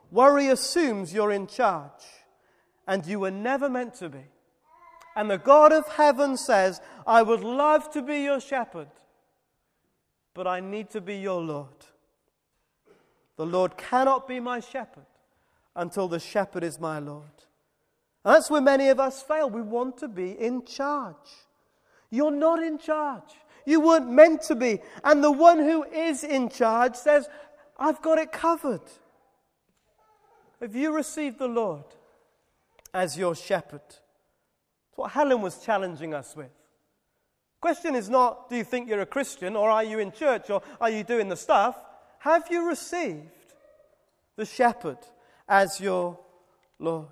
Worry 0.10 0.47
assumes 0.47 1.13
you're 1.13 1.31
in 1.31 1.47
charge, 1.47 2.03
and 2.88 3.05
you 3.05 3.19
were 3.19 3.31
never 3.31 3.69
meant 3.69 3.93
to 3.95 4.10
be. 4.10 4.25
And 5.15 5.30
the 5.30 5.38
God 5.38 5.74
of 5.74 5.88
heaven 5.88 6.38
says, 6.38 6.82
I 7.06 7.21
would 7.21 7.43
love 7.43 7.91
to 7.91 8.02
be 8.02 8.19
your 8.24 8.39
shepherd, 8.39 8.89
but 10.34 10.47
I 10.47 10.60
need 10.60 10.89
to 10.91 11.02
be 11.02 11.17
your 11.17 11.41
Lord. 11.41 11.86
The 13.38 13.45
Lord 13.45 13.78
cannot 13.78 14.28
be 14.28 14.39
my 14.39 14.60
shepherd 14.60 15.06
until 15.76 16.08
the 16.08 16.19
shepherd 16.19 16.63
is 16.63 16.80
my 16.80 17.00
Lord. 17.00 17.26
And 18.24 18.36
that's 18.36 18.50
where 18.50 18.62
many 18.62 18.89
of 18.89 19.00
us 19.00 19.24
fail. 19.24 19.50
We 19.50 19.62
want 19.62 19.97
to 19.97 20.08
be 20.08 20.32
in 20.32 20.63
charge. 20.65 21.15
You're 22.10 22.32
not 22.32 22.62
in 22.62 22.78
charge. 22.78 23.34
You 23.65 23.80
weren't 23.80 24.10
meant 24.10 24.43
to 24.43 24.56
be. 24.56 24.80
And 25.04 25.24
the 25.24 25.32
one 25.32 25.60
who 25.60 25.84
is 25.84 26.24
in 26.24 26.50
charge 26.50 26.95
says, 26.95 27.28
I've 27.78 28.02
got 28.02 28.17
it 28.17 28.32
covered. 28.32 28.82
Have 30.62 30.76
you 30.76 30.93
received 30.95 31.39
the 31.39 31.47
Lord 31.47 31.86
as 32.93 33.17
your 33.17 33.34
shepherd? 33.34 33.82
What 35.02 35.14
Helen 35.14 35.42
was 35.42 35.58
challenging 35.58 36.14
us 36.14 36.36
with. 36.36 36.52
Question 37.60 37.96
is 37.96 38.08
not, 38.08 38.52
do 38.52 38.56
you 38.56 38.64
think 38.64 38.88
you're 38.88 39.02
a 39.02 39.06
Christian, 39.08 39.56
or 39.56 39.68
are 39.68 39.84
you 39.84 39.98
in 39.98 40.12
church, 40.12 40.52
or 40.52 40.62
are 40.80 40.92
you 40.92 41.04
doing 41.04 41.28
the 41.28 41.36
stuff? 41.36 41.76
Have 42.20 42.44
you 42.52 42.70
received 42.70 43.56
the 44.36 44.46
shepherd 44.46 45.00
as 45.50 45.82
your 45.82 46.20
Lord? 46.78 47.08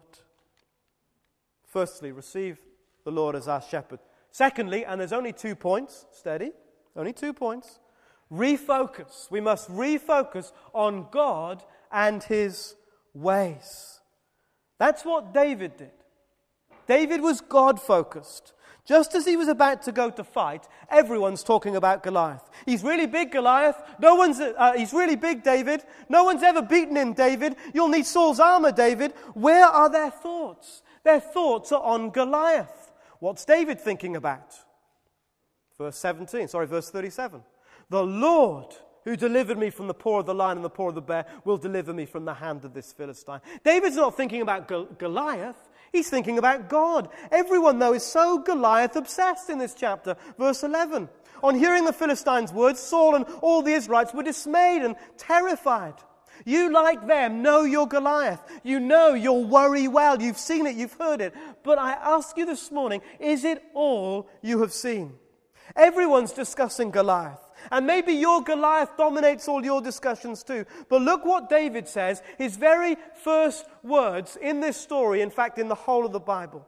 Firstly, 1.66 2.12
receive 2.12 2.60
the 3.06 3.12
Lord 3.12 3.36
as 3.36 3.48
our 3.48 3.60
shepherd. 3.60 4.02
Secondly, 4.30 4.86
and 4.86 5.02
there's 5.02 5.12
only 5.12 5.34
two 5.34 5.56
points, 5.56 6.06
steady, 6.12 6.52
only 6.96 7.12
two 7.12 7.34
points, 7.34 7.80
refocus. 8.32 9.32
We 9.32 9.42
must 9.42 9.68
refocus 9.68 10.52
on 10.76 11.08
God 11.10 11.64
and 11.92 12.22
his 12.22 12.76
ways. 13.16 14.00
That's 14.78 15.04
what 15.04 15.34
David 15.34 15.78
did. 15.78 15.90
David 16.90 17.22
was 17.22 17.40
God 17.40 17.80
focused. 17.80 18.54
Just 18.84 19.14
as 19.14 19.24
he 19.24 19.38
was 19.38 19.48
about 19.48 19.84
to 19.84 19.92
go 19.92 20.10
to 20.10 20.24
fight, 20.24 20.68
everyone's 20.90 21.44
talking 21.44 21.76
about 21.76 22.02
Goliath. 22.02 22.50
He's 22.66 22.84
really 22.84 23.06
big, 23.06 23.32
Goliath. 23.32 23.80
No 24.00 24.16
one's, 24.16 24.40
uh, 24.40 24.74
he's 24.76 24.92
really 24.92 25.16
big, 25.16 25.44
David. 25.44 25.84
No 26.10 26.24
one's 26.24 26.42
ever 26.42 26.64
beaten 26.64 26.98
him, 26.98 27.14
David. 27.14 27.56
You'll 27.76 27.90
need 27.90 28.08
Saul's 28.08 28.40
armor, 28.40 28.72
David. 28.72 29.14
Where 29.36 29.68
are 29.68 29.92
their 29.92 30.10
thoughts? 30.10 30.82
Their 31.04 31.20
thoughts 31.20 31.72
are 31.72 31.84
on 31.84 32.10
Goliath. 32.10 32.92
What's 33.20 33.46
David 33.46 33.80
thinking 33.80 34.16
about? 34.16 34.56
Verse 35.78 35.98
17, 35.98 36.48
sorry, 36.48 36.66
verse 36.66 36.90
37. 36.90 37.44
The 37.92 38.04
Lord 38.04 38.76
who 39.04 39.16
delivered 39.16 39.58
me 39.58 39.70
from 39.70 39.88
the 39.88 39.94
paw 39.94 40.20
of 40.20 40.26
the 40.26 40.36
lion 40.36 40.58
and 40.58 40.66
the 40.66 40.70
paw 40.70 40.90
of 40.90 40.96
the 40.96 41.02
bear 41.02 41.26
will 41.46 41.58
deliver 41.58 41.94
me 41.94 42.06
from 42.06 42.26
the 42.26 42.34
hand 42.34 42.66
of 42.66 42.74
this 42.74 42.92
Philistine. 42.94 43.42
David's 43.64 43.96
not 43.96 44.18
thinking 44.18 44.42
about 44.42 44.68
Goliath. 44.98 45.69
He's 45.92 46.10
thinking 46.10 46.38
about 46.38 46.70
God. 46.70 47.10
Everyone, 47.32 47.80
though, 47.80 47.94
is 47.94 48.04
so 48.04 48.40
Goliath 48.40 48.96
obsessed 48.96 49.50
in 49.50 49.58
this 49.58 49.74
chapter. 49.74 50.16
Verse 50.38 50.64
11. 50.64 51.10
On 51.42 51.56
hearing 51.56 51.86
the 51.86 51.94
Philistines' 51.94 52.54
words, 52.54 52.80
Saul 52.80 53.16
and 53.16 53.26
all 53.42 53.62
the 53.62 53.74
Israelites 53.74 54.14
were 54.14 54.24
dismayed 54.24 54.82
and 54.82 54.96
terrified. 55.18 55.96
You, 56.46 56.72
like 56.72 57.06
them, 57.06 57.42
know 57.42 57.64
your 57.64 57.88
Goliath. 57.88 58.42
You 58.64 58.80
know 58.80 59.14
your 59.14 59.44
worry 59.44 59.88
well. 59.88 60.22
You've 60.22 60.38
seen 60.38 60.68
it, 60.68 60.76
you've 60.76 60.94
heard 60.94 61.22
it. 61.22 61.34
But 61.64 61.78
I 61.78 61.94
ask 61.94 62.38
you 62.38 62.46
this 62.46 62.72
morning 62.72 63.02
is 63.20 63.44
it 63.44 63.64
all 63.74 64.30
you 64.42 64.62
have 64.62 64.74
seen? 64.74 65.14
Everyone's 65.76 66.32
discussing 66.32 66.92
Goliath. 66.92 67.40
And 67.72 67.86
maybe 67.86 68.14
your 68.14 68.42
Goliath 68.44 68.98
dominates 68.98 69.48
all 69.48 69.64
your 69.64 69.82
discussions 69.82 70.44
too. 70.44 70.66
But 70.90 71.02
look 71.02 71.26
what 71.26 71.50
David 71.50 71.88
says, 71.88 72.22
his 72.38 72.58
very 72.58 72.98
first 73.24 73.66
words 73.84 74.38
in 74.42 74.60
this 74.60 74.78
story, 74.78 75.22
in 75.22 75.30
fact, 75.30 75.58
in 75.58 75.68
the 75.68 75.76
whole 75.76 76.06
of 76.06 76.12
the 76.12 76.20
Bible. 76.20 76.68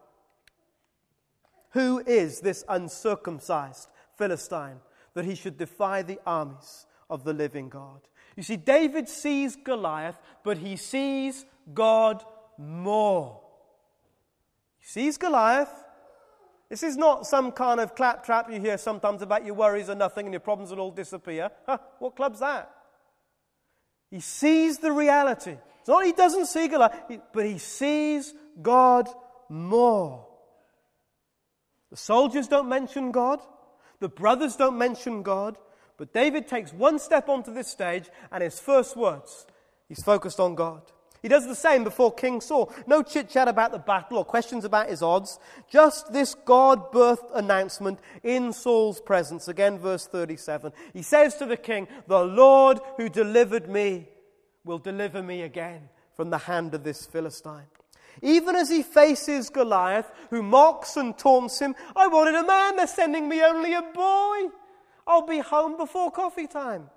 Who 1.71 2.03
is 2.05 2.41
this 2.41 2.63
uncircumcised 2.67 3.87
Philistine 4.17 4.79
that 5.13 5.25
he 5.25 5.35
should 5.35 5.57
defy 5.57 6.01
the 6.01 6.19
armies 6.25 6.85
of 7.09 7.23
the 7.23 7.33
living 7.33 7.69
God? 7.69 8.01
You 8.35 8.43
see, 8.43 8.57
David 8.57 9.09
sees 9.09 9.55
Goliath, 9.55 10.17
but 10.43 10.57
he 10.57 10.75
sees 10.75 11.45
God 11.73 12.23
more. 12.57 13.41
He 14.79 14.87
sees 14.87 15.17
Goliath. 15.17 15.71
This 16.71 16.83
is 16.83 16.95
not 16.95 17.27
some 17.27 17.51
kind 17.51 17.81
of 17.81 17.95
claptrap 17.95 18.49
you 18.49 18.57
hear 18.57 18.77
sometimes 18.77 19.21
about 19.21 19.45
your 19.45 19.55
worries 19.55 19.89
are 19.89 19.95
nothing 19.95 20.25
and 20.25 20.31
your 20.31 20.39
problems 20.39 20.71
will 20.71 20.79
all 20.79 20.91
disappear. 20.91 21.51
Huh, 21.65 21.79
what 21.99 22.15
club's 22.15 22.39
that? 22.39 22.71
He 24.09 24.21
sees 24.21 24.77
the 24.77 24.93
reality. 24.93 25.57
It's 25.79 25.89
not 25.89 26.05
he 26.05 26.13
doesn't 26.13 26.45
see 26.45 26.69
Goliath, 26.69 26.95
but 27.33 27.45
he 27.45 27.57
sees 27.57 28.33
God 28.61 29.09
more. 29.49 30.25
The 31.89 31.97
soldiers 31.97 32.47
don't 32.47 32.69
mention 32.69 33.11
God. 33.11 33.41
The 33.99 34.07
brothers 34.07 34.55
don't 34.55 34.77
mention 34.77 35.23
God. 35.23 35.57
But 35.97 36.13
David 36.13 36.47
takes 36.47 36.71
one 36.71 36.99
step 36.99 37.27
onto 37.27 37.53
this 37.53 37.67
stage, 37.67 38.09
and 38.31 38.41
his 38.41 38.61
first 38.61 38.95
words, 38.95 39.45
he's 39.89 40.01
focused 40.01 40.39
on 40.39 40.55
God. 40.55 40.83
He 41.21 41.27
does 41.27 41.45
the 41.45 41.55
same 41.55 41.83
before 41.83 42.11
King 42.11 42.41
Saul. 42.41 42.73
No 42.87 43.03
chit 43.03 43.29
chat 43.29 43.47
about 43.47 43.71
the 43.71 43.77
battle 43.79 44.17
or 44.17 44.25
questions 44.25 44.65
about 44.65 44.89
his 44.89 45.03
odds. 45.03 45.39
Just 45.69 46.11
this 46.11 46.33
God 46.33 46.91
birthed 46.91 47.29
announcement 47.35 47.99
in 48.23 48.51
Saul's 48.51 48.99
presence. 48.99 49.47
Again, 49.47 49.77
verse 49.77 50.07
37. 50.07 50.73
He 50.93 51.03
says 51.03 51.35
to 51.35 51.45
the 51.45 51.57
king, 51.57 51.87
The 52.07 52.23
Lord 52.23 52.79
who 52.97 53.07
delivered 53.07 53.69
me 53.69 54.07
will 54.63 54.79
deliver 54.79 55.21
me 55.21 55.43
again 55.43 55.89
from 56.15 56.31
the 56.31 56.39
hand 56.39 56.73
of 56.73 56.83
this 56.83 57.05
Philistine. 57.05 57.67
Even 58.23 58.55
as 58.55 58.69
he 58.69 58.81
faces 58.81 59.49
Goliath, 59.49 60.11
who 60.31 60.41
mocks 60.41 60.97
and 60.97 61.17
taunts 61.17 61.59
him, 61.59 61.75
I 61.95 62.07
wanted 62.07 62.35
a 62.35 62.45
man, 62.45 62.75
they're 62.75 62.87
sending 62.87 63.29
me 63.29 63.43
only 63.43 63.73
a 63.73 63.81
boy. 63.81 64.49
I'll 65.05 65.25
be 65.25 65.39
home 65.39 65.77
before 65.77 66.11
coffee 66.11 66.47
time. 66.47 66.89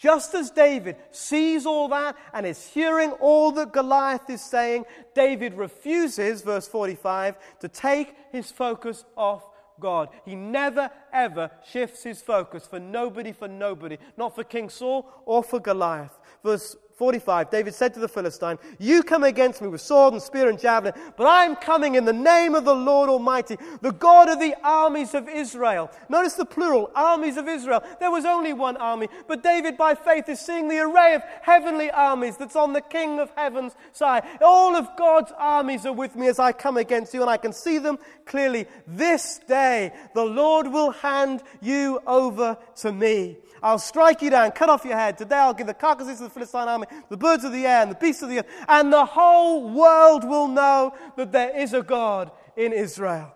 Just 0.00 0.34
as 0.34 0.50
David 0.50 0.96
sees 1.10 1.66
all 1.66 1.86
that 1.88 2.16
and 2.32 2.46
is 2.46 2.66
hearing 2.68 3.10
all 3.20 3.52
that 3.52 3.70
Goliath 3.70 4.30
is 4.30 4.40
saying, 4.40 4.86
David 5.14 5.52
refuses, 5.52 6.40
verse 6.40 6.66
45, 6.66 7.36
to 7.60 7.68
take 7.68 8.16
his 8.32 8.50
focus 8.50 9.04
off 9.14 9.44
God. 9.78 10.08
He 10.24 10.36
never, 10.36 10.90
ever 11.12 11.50
shifts 11.70 12.02
his 12.02 12.22
focus 12.22 12.66
for 12.66 12.80
nobody, 12.80 13.32
for 13.32 13.46
nobody, 13.46 13.98
not 14.16 14.34
for 14.34 14.42
King 14.42 14.70
Saul 14.70 15.06
or 15.26 15.42
for 15.42 15.60
Goliath. 15.60 16.18
Verse 16.42 16.76
45, 17.00 17.48
David 17.48 17.74
said 17.74 17.94
to 17.94 18.00
the 18.00 18.08
Philistine, 18.08 18.58
You 18.78 19.02
come 19.02 19.24
against 19.24 19.62
me 19.62 19.68
with 19.68 19.80
sword 19.80 20.12
and 20.12 20.22
spear 20.22 20.50
and 20.50 20.60
javelin, 20.60 20.92
but 21.16 21.26
I'm 21.26 21.56
coming 21.56 21.94
in 21.94 22.04
the 22.04 22.12
name 22.12 22.54
of 22.54 22.66
the 22.66 22.74
Lord 22.74 23.08
Almighty, 23.08 23.56
the 23.80 23.90
God 23.90 24.28
of 24.28 24.38
the 24.38 24.54
armies 24.62 25.14
of 25.14 25.26
Israel. 25.26 25.90
Notice 26.10 26.34
the 26.34 26.44
plural, 26.44 26.90
armies 26.94 27.38
of 27.38 27.48
Israel. 27.48 27.82
There 28.00 28.10
was 28.10 28.26
only 28.26 28.52
one 28.52 28.76
army, 28.76 29.08
but 29.28 29.42
David, 29.42 29.78
by 29.78 29.94
faith, 29.94 30.28
is 30.28 30.40
seeing 30.40 30.68
the 30.68 30.80
array 30.80 31.14
of 31.14 31.22
heavenly 31.40 31.90
armies 31.90 32.36
that's 32.36 32.54
on 32.54 32.74
the 32.74 32.82
King 32.82 33.18
of 33.18 33.32
heaven's 33.34 33.72
side. 33.92 34.24
All 34.42 34.76
of 34.76 34.86
God's 34.98 35.32
armies 35.38 35.86
are 35.86 35.94
with 35.94 36.16
me 36.16 36.28
as 36.28 36.38
I 36.38 36.52
come 36.52 36.76
against 36.76 37.14
you, 37.14 37.22
and 37.22 37.30
I 37.30 37.38
can 37.38 37.54
see 37.54 37.78
them 37.78 37.98
clearly. 38.26 38.66
This 38.86 39.40
day, 39.48 39.94
the 40.14 40.26
Lord 40.26 40.66
will 40.66 40.90
hand 40.90 41.42
you 41.62 42.02
over 42.06 42.58
to 42.76 42.92
me. 42.92 43.38
I'll 43.62 43.78
strike 43.78 44.22
you 44.22 44.30
down, 44.30 44.52
cut 44.52 44.68
off 44.68 44.84
your 44.84 44.96
head. 44.96 45.18
Today 45.18 45.36
I'll 45.36 45.54
give 45.54 45.66
the 45.66 45.74
carcasses 45.74 46.20
of 46.20 46.28
the 46.28 46.30
Philistine 46.30 46.68
army, 46.68 46.86
the 47.08 47.16
birds 47.16 47.44
of 47.44 47.52
the 47.52 47.66
air, 47.66 47.82
and 47.82 47.90
the 47.90 47.96
beasts 47.96 48.22
of 48.22 48.28
the 48.28 48.38
earth, 48.38 48.48
and 48.68 48.92
the 48.92 49.04
whole 49.04 49.68
world 49.70 50.24
will 50.24 50.48
know 50.48 50.94
that 51.16 51.32
there 51.32 51.56
is 51.56 51.72
a 51.72 51.82
God 51.82 52.30
in 52.56 52.72
Israel. 52.72 53.34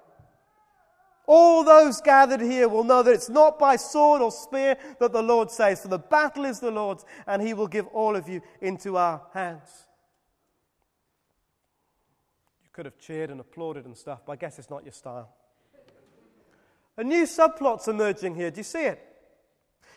All 1.27 1.65
those 1.65 2.01
gathered 2.01 2.43
here 2.43 2.69
will 2.69 2.85
know 2.85 3.03
that 3.03 3.15
it's 3.15 3.31
not 3.31 3.59
by 3.59 3.77
sword 3.77 4.21
or 4.21 4.31
spear 4.31 4.77
that 5.01 5.13
the 5.13 5.23
Lord 5.23 5.51
saves, 5.51 5.81
for 5.81 5.89
the 5.89 5.99
battle 5.99 6.45
is 6.45 6.61
the 6.61 6.71
Lord's, 6.71 7.05
and 7.27 7.41
he 7.41 7.55
will 7.55 7.67
give 7.67 7.87
all 7.89 8.15
of 8.15 8.29
you 8.29 8.43
into 8.61 8.97
our 8.97 9.23
hands. 9.33 9.71
You 12.63 12.69
could 12.73 12.85
have 12.85 12.99
cheered 12.99 13.31
and 13.31 13.41
applauded 13.41 13.87
and 13.87 13.97
stuff, 13.97 14.21
but 14.27 14.33
I 14.33 14.37
guess 14.37 14.59
it's 14.59 14.69
not 14.69 14.85
your 14.85 14.93
style. 14.93 15.31
A 16.97 17.05
new 17.05 17.25
subplot's 17.25 17.89
emerging 17.89 18.35
here. 18.35 18.51
Do 18.51 18.59
you 18.59 18.65
see 18.65 18.85
it? 18.85 19.14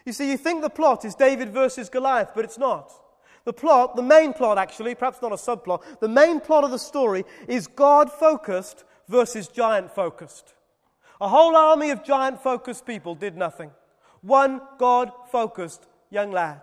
You 0.08 0.14
see, 0.14 0.32
you 0.32 0.38
think 0.38 0.62
the 0.62 0.70
plot 0.70 1.04
is 1.04 1.16
David 1.16 1.50
versus 1.50 1.90
Goliath, 1.90 2.32
but 2.34 2.46
it's 2.46 2.58
not. 2.58 2.94
The 3.44 3.52
plot, 3.52 3.98
the 3.98 4.02
main 4.02 4.32
plot 4.32 4.58
actually, 4.58 4.96
perhaps 4.96 5.22
not 5.22 5.34
a 5.34 5.36
subplot, 5.36 6.00
the 6.00 6.08
main 6.08 6.40
plot 6.40 6.64
of 6.64 6.72
the 6.72 6.80
story 6.80 7.26
is 7.50 7.68
God 7.68 8.10
focused 8.10 8.86
versus 9.10 9.50
giant 9.50 9.92
focused. 9.92 10.54
A 11.20 11.28
whole 11.28 11.58
army 11.58 11.90
of 11.90 12.06
giant 12.06 12.42
focused 12.42 12.86
people 12.86 13.16
did 13.16 13.36
nothing. 13.36 13.70
One 14.22 14.62
God 14.80 15.12
focused 15.30 15.88
young 16.10 16.32
lad 16.32 16.62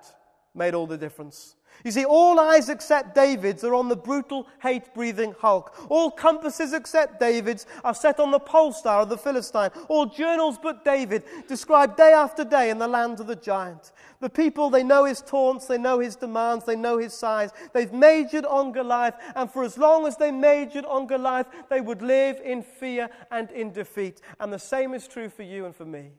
made 0.54 0.72
all 0.72 0.86
the 0.86 0.96
difference. 0.96 1.54
You 1.82 1.90
see, 1.90 2.04
all 2.04 2.40
eyes 2.40 2.68
except 2.68 3.14
David's 3.14 3.64
are 3.64 3.74
on 3.74 3.88
the 3.88 3.96
brutal, 3.96 4.46
hate 4.62 4.94
breathing 4.94 5.34
Hulk. 5.38 5.74
All 5.90 6.10
compasses 6.10 6.72
except 6.72 7.20
David's 7.20 7.66
are 7.82 7.94
set 7.94 8.20
on 8.20 8.30
the 8.30 8.38
pole 8.38 8.72
star 8.72 9.00
of 9.00 9.10
the 9.10 9.18
Philistine. 9.18 9.70
All 9.88 10.06
journals 10.06 10.58
but 10.62 10.84
David 10.84 11.24
describe 11.46 11.96
day 11.96 12.12
after 12.12 12.44
day 12.44 12.70
in 12.70 12.78
the 12.78 12.88
land 12.88 13.20
of 13.20 13.26
the 13.26 13.36
giant. 13.36 13.92
The 14.20 14.30
people, 14.30 14.70
they 14.70 14.82
know 14.82 15.04
his 15.04 15.20
taunts, 15.20 15.66
they 15.66 15.76
know 15.76 15.98
his 15.98 16.16
demands, 16.16 16.64
they 16.64 16.76
know 16.76 16.96
his 16.96 17.12
size. 17.12 17.50
They've 17.74 17.92
majored 17.92 18.46
on 18.46 18.72
Goliath, 18.72 19.16
and 19.36 19.50
for 19.50 19.64
as 19.64 19.76
long 19.76 20.06
as 20.06 20.16
they 20.16 20.30
majored 20.30 20.86
on 20.86 21.06
Goliath, 21.06 21.48
they 21.68 21.82
would 21.82 22.00
live 22.00 22.40
in 22.42 22.62
fear 22.62 23.10
and 23.30 23.50
in 23.50 23.72
defeat. 23.72 24.22
And 24.40 24.50
the 24.50 24.58
same 24.58 24.94
is 24.94 25.06
true 25.06 25.28
for 25.28 25.42
you 25.42 25.66
and 25.66 25.76
for 25.76 25.84
me. 25.84 26.12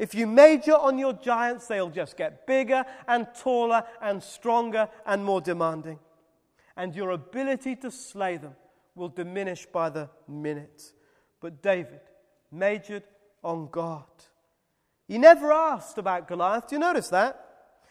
If 0.00 0.14
you 0.14 0.26
major 0.26 0.72
on 0.72 0.98
your 0.98 1.12
giants, 1.12 1.66
they'll 1.66 1.90
just 1.90 2.16
get 2.16 2.46
bigger 2.46 2.86
and 3.06 3.26
taller 3.38 3.84
and 4.00 4.22
stronger 4.22 4.88
and 5.04 5.22
more 5.22 5.42
demanding. 5.42 5.98
And 6.74 6.96
your 6.96 7.10
ability 7.10 7.76
to 7.76 7.90
slay 7.90 8.38
them 8.38 8.56
will 8.94 9.10
diminish 9.10 9.66
by 9.66 9.90
the 9.90 10.08
minute. 10.26 10.94
But 11.38 11.60
David 11.62 12.00
majored 12.50 13.02
on 13.44 13.68
God. 13.70 14.06
He 15.06 15.18
never 15.18 15.52
asked 15.52 15.98
about 15.98 16.28
Goliath. 16.28 16.68
Do 16.68 16.76
you 16.76 16.80
notice 16.80 17.10
that? 17.10 17.44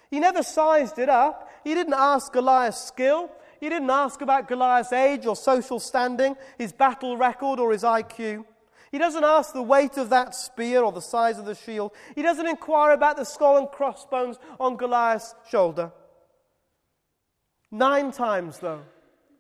He 0.10 0.20
never 0.20 0.42
sized 0.42 0.98
it 0.98 1.10
up. 1.10 1.48
He 1.64 1.76
didn't 1.76 1.94
ask 1.94 2.34
Goliath's 2.34 2.84
skill. 2.84 3.30
He 3.60 3.70
didn't 3.70 3.92
ask 3.92 4.20
about 4.22 4.48
Goliath's 4.48 4.94
age 4.94 5.28
or 5.28 5.36
social 5.36 5.80
standing, 5.80 6.36
his 6.58 6.74
battle 6.74 7.18
record 7.18 7.60
or 7.60 7.72
his 7.72 7.84
IQ. 7.84 8.46
He 8.92 8.98
doesn't 8.98 9.24
ask 9.24 9.54
the 9.54 9.62
weight 9.62 9.98
of 9.98 10.10
that 10.10 10.34
spear 10.34 10.84
or 10.84 10.92
the 10.92 11.02
size 11.02 11.38
of 11.38 11.46
the 11.46 11.56
shield. 11.56 11.92
He 12.16 12.22
doesn't 12.22 12.48
inquire 12.48 12.92
about 12.92 13.18
the 13.18 13.24
skull 13.24 13.58
and 13.58 13.70
crossbones 13.70 14.38
on 14.60 14.78
Goliath's 14.78 15.36
shoulder. 15.50 15.92
Nine 17.72 18.12
times, 18.12 18.60
though, 18.60 18.82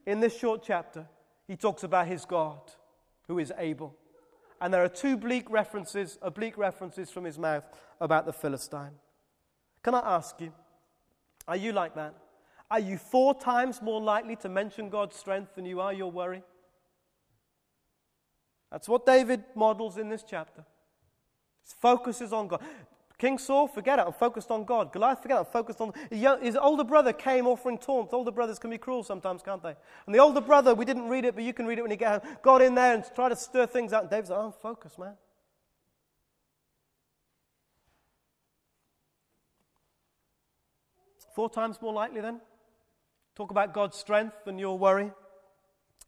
in 0.05 0.19
this 0.19 0.37
short 0.37 0.61
chapter, 0.63 1.07
he 1.47 1.55
talks 1.55 1.83
about 1.83 2.07
his 2.07 2.25
God 2.25 2.59
who 3.27 3.39
is 3.39 3.51
able. 3.57 3.95
And 4.61 4.73
there 4.73 4.83
are 4.83 4.89
two 4.89 5.17
bleak 5.17 5.49
references, 5.49 6.17
uh, 6.21 6.27
oblique 6.27 6.57
references 6.57 7.09
from 7.09 7.23
his 7.23 7.39
mouth 7.39 7.63
about 7.99 8.25
the 8.25 8.33
Philistine. 8.33 8.91
Can 9.83 9.95
I 9.95 10.15
ask 10.15 10.39
you, 10.41 10.51
are 11.47 11.55
you 11.55 11.71
like 11.71 11.95
that? 11.95 12.13
Are 12.69 12.79
you 12.79 12.97
four 12.97 13.33
times 13.33 13.81
more 13.81 14.01
likely 14.01 14.35
to 14.37 14.49
mention 14.49 14.89
God's 14.89 15.15
strength 15.15 15.55
than 15.55 15.65
you 15.65 15.81
are 15.81 15.93
your 15.93 16.11
worry? 16.11 16.43
That's 18.71 18.87
what 18.87 19.05
David 19.05 19.43
models 19.55 19.97
in 19.97 20.09
this 20.09 20.23
chapter. 20.27 20.63
His 21.63 21.73
focus 21.73 22.21
is 22.21 22.33
on 22.33 22.47
God. 22.47 22.61
King 23.17 23.37
Saul, 23.37 23.67
forget 23.67 23.99
it, 23.99 24.05
I'm 24.05 24.13
focused 24.13 24.49
on 24.49 24.63
God. 24.63 24.93
Goliath, 24.93 25.21
forget 25.21 25.35
it, 25.35 25.39
I'm 25.41 25.45
focused 25.45 25.81
on 25.81 25.91
his 26.09 26.55
older 26.55 26.85
brother 26.85 27.11
came 27.11 27.47
offering 27.47 27.77
taunts. 27.77 28.13
Older 28.13 28.31
brothers 28.31 28.57
can 28.59 28.69
be 28.69 28.77
cruel 28.77 29.03
sometimes, 29.03 29.41
can't 29.41 29.61
they? 29.61 29.75
And 30.05 30.15
the 30.15 30.19
older 30.19 30.39
brother, 30.39 30.73
we 30.73 30.85
didn't 30.85 31.09
read 31.09 31.25
it, 31.25 31.35
but 31.35 31.43
you 31.43 31.53
can 31.53 31.65
read 31.65 31.79
it 31.79 31.81
when 31.81 31.91
you 31.91 31.97
get 31.97 32.23
home, 32.23 32.37
got 32.41 32.61
in 32.61 32.75
there 32.75 32.95
and 32.95 33.03
tried 33.13 33.29
to 33.29 33.35
stir 33.35 33.65
things 33.65 33.91
out. 33.91 34.03
And 34.03 34.09
David's 34.09 34.29
like, 34.29 34.39
oh, 34.39 34.45
I'm 34.45 34.51
focused, 34.53 34.97
man. 34.97 35.15
Four 41.35 41.49
times 41.49 41.81
more 41.81 41.93
likely 41.93 42.21
then? 42.21 42.39
Talk 43.35 43.51
about 43.51 43.73
God's 43.73 43.97
strength 43.97 44.35
than 44.45 44.57
your 44.57 44.77
worry. 44.77 45.11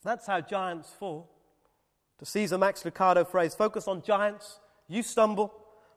That's 0.03 0.27
how 0.27 0.39
giants 0.39 0.93
fall. 0.97 1.29
To 2.21 2.25
Caesar 2.27 2.59
Max 2.59 2.83
Lucado 2.83 3.27
phrase, 3.27 3.55
focus 3.55 3.87
on 3.87 4.03
giants, 4.03 4.59
you 4.87 5.01
stumble. 5.01 5.51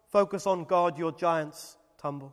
Focus 0.09 0.47
on 0.47 0.65
God, 0.65 0.97
your 0.97 1.13
giants 1.13 1.77
tumble. 1.99 2.33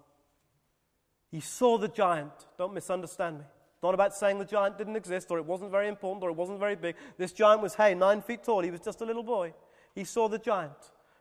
He 1.30 1.42
saw 1.42 1.78
the 1.78 1.90
giant. 1.90 2.32
Don't 2.58 2.74
misunderstand 2.74 3.40
me. 3.40 3.44
It's 3.44 3.84
not 3.84 3.94
about 3.94 4.16
saying 4.16 4.40
the 4.40 4.46
giant 4.46 4.78
didn't 4.78 4.96
exist 4.96 5.30
or 5.30 5.40
it 5.40 5.46
wasn't 5.46 5.72
very 5.72 5.90
important 5.90 6.24
or 6.24 6.30
it 6.30 6.38
wasn't 6.38 6.60
very 6.60 6.78
big. 6.78 6.96
This 7.18 7.34
giant 7.34 7.62
was, 7.62 7.76
hey, 7.76 7.94
nine 7.94 8.22
feet 8.22 8.46
tall. 8.46 8.62
He 8.62 8.72
was 8.72 8.80
just 8.80 9.02
a 9.02 9.06
little 9.06 9.24
boy. 9.24 9.54
He 9.94 10.06
saw 10.06 10.30
the 10.30 10.40
giant, 10.40 10.72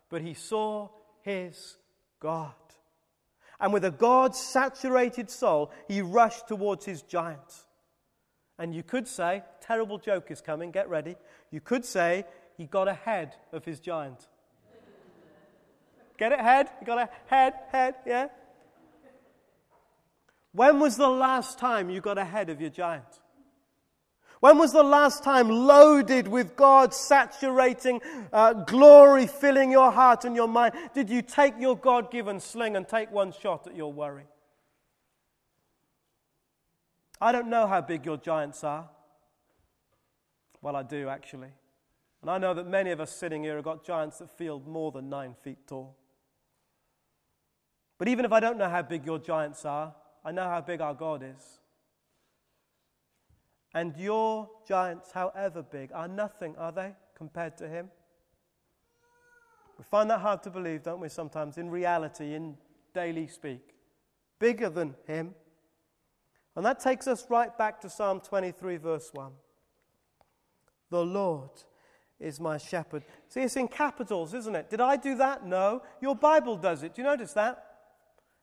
but 0.08 0.22
he 0.22 0.34
saw 0.34 0.90
his 1.22 1.76
God. 2.20 2.54
And 3.58 3.72
with 3.72 3.84
a 3.84 3.90
God 3.90 4.36
saturated 4.36 5.28
soul, 5.28 5.72
he 5.88 6.02
rushed 6.02 6.46
towards 6.46 6.84
his 6.84 7.02
giant. 7.02 7.64
And 8.60 8.72
you 8.74 8.84
could 8.84 9.08
say, 9.08 9.42
terrible 9.60 9.98
joke 9.98 10.30
is 10.30 10.40
coming, 10.40 10.70
get 10.70 10.88
ready. 10.88 11.16
You 11.50 11.60
could 11.60 11.84
say 11.84 12.26
he 12.60 12.66
got 12.66 12.88
ahead 12.88 13.36
of 13.54 13.64
his 13.64 13.80
giant. 13.80 14.28
Get 16.18 16.32
it? 16.32 16.40
Head? 16.40 16.68
You 16.78 16.86
got 16.86 16.98
a 16.98 17.08
head, 17.24 17.54
head, 17.72 17.94
yeah? 18.06 18.26
When 20.52 20.78
was 20.78 20.98
the 20.98 21.08
last 21.08 21.58
time 21.58 21.88
you 21.88 22.02
got 22.02 22.18
ahead 22.18 22.50
of 22.50 22.60
your 22.60 22.68
giant? 22.68 23.22
When 24.40 24.58
was 24.58 24.74
the 24.74 24.82
last 24.82 25.24
time 25.24 25.48
loaded 25.48 26.28
with 26.28 26.54
God's 26.54 26.98
saturating 26.98 28.02
uh, 28.30 28.52
glory 28.52 29.26
filling 29.26 29.70
your 29.70 29.90
heart 29.90 30.26
and 30.26 30.36
your 30.36 30.48
mind? 30.48 30.74
Did 30.92 31.08
you 31.08 31.22
take 31.22 31.54
your 31.58 31.78
God 31.78 32.10
given 32.10 32.40
sling 32.40 32.76
and 32.76 32.86
take 32.86 33.10
one 33.10 33.32
shot 33.32 33.66
at 33.68 33.74
your 33.74 33.90
worry? 33.90 34.26
I 37.22 37.32
don't 37.32 37.48
know 37.48 37.66
how 37.66 37.80
big 37.80 38.04
your 38.04 38.18
giants 38.18 38.62
are. 38.64 38.86
Well, 40.60 40.76
I 40.76 40.82
do 40.82 41.08
actually. 41.08 41.52
And 42.22 42.30
I 42.30 42.38
know 42.38 42.52
that 42.54 42.66
many 42.66 42.90
of 42.90 43.00
us 43.00 43.10
sitting 43.10 43.44
here 43.44 43.56
have 43.56 43.64
got 43.64 43.84
giants 43.84 44.18
that 44.18 44.30
feel 44.36 44.60
more 44.60 44.92
than 44.92 45.08
nine 45.08 45.34
feet 45.42 45.66
tall. 45.66 45.96
But 47.98 48.08
even 48.08 48.24
if 48.24 48.32
I 48.32 48.40
don't 48.40 48.58
know 48.58 48.68
how 48.68 48.82
big 48.82 49.06
your 49.06 49.18
giants 49.18 49.64
are, 49.64 49.94
I 50.24 50.32
know 50.32 50.44
how 50.44 50.60
big 50.60 50.80
our 50.80 50.94
God 50.94 51.22
is. 51.22 51.60
And 53.72 53.96
your 53.96 54.50
giants, 54.66 55.12
however 55.12 55.62
big, 55.62 55.92
are 55.92 56.08
nothing, 56.08 56.56
are 56.56 56.72
they, 56.72 56.94
compared 57.14 57.56
to 57.58 57.68
Him? 57.68 57.90
We 59.78 59.84
find 59.84 60.10
that 60.10 60.20
hard 60.20 60.42
to 60.42 60.50
believe, 60.50 60.82
don't 60.82 61.00
we, 61.00 61.08
sometimes, 61.08 61.56
in 61.56 61.70
reality, 61.70 62.34
in 62.34 62.56
daily 62.92 63.28
speak. 63.28 63.74
Bigger 64.38 64.68
than 64.68 64.94
Him. 65.06 65.34
And 66.56 66.66
that 66.66 66.80
takes 66.80 67.06
us 67.06 67.26
right 67.30 67.56
back 67.56 67.80
to 67.82 67.90
Psalm 67.90 68.20
23, 68.20 68.76
verse 68.76 69.10
1. 69.12 69.32
The 70.90 71.04
Lord 71.04 71.50
is 72.20 72.38
my 72.38 72.58
shepherd. 72.58 73.02
See, 73.28 73.40
it's 73.40 73.56
in 73.56 73.66
capitals, 73.66 74.34
isn't 74.34 74.54
it? 74.54 74.68
Did 74.70 74.80
I 74.80 74.96
do 74.96 75.14
that? 75.16 75.46
No. 75.46 75.82
Your 76.00 76.14
Bible 76.14 76.56
does 76.56 76.82
it. 76.82 76.94
Do 76.94 77.02
you 77.02 77.08
notice 77.08 77.32
that? 77.32 77.66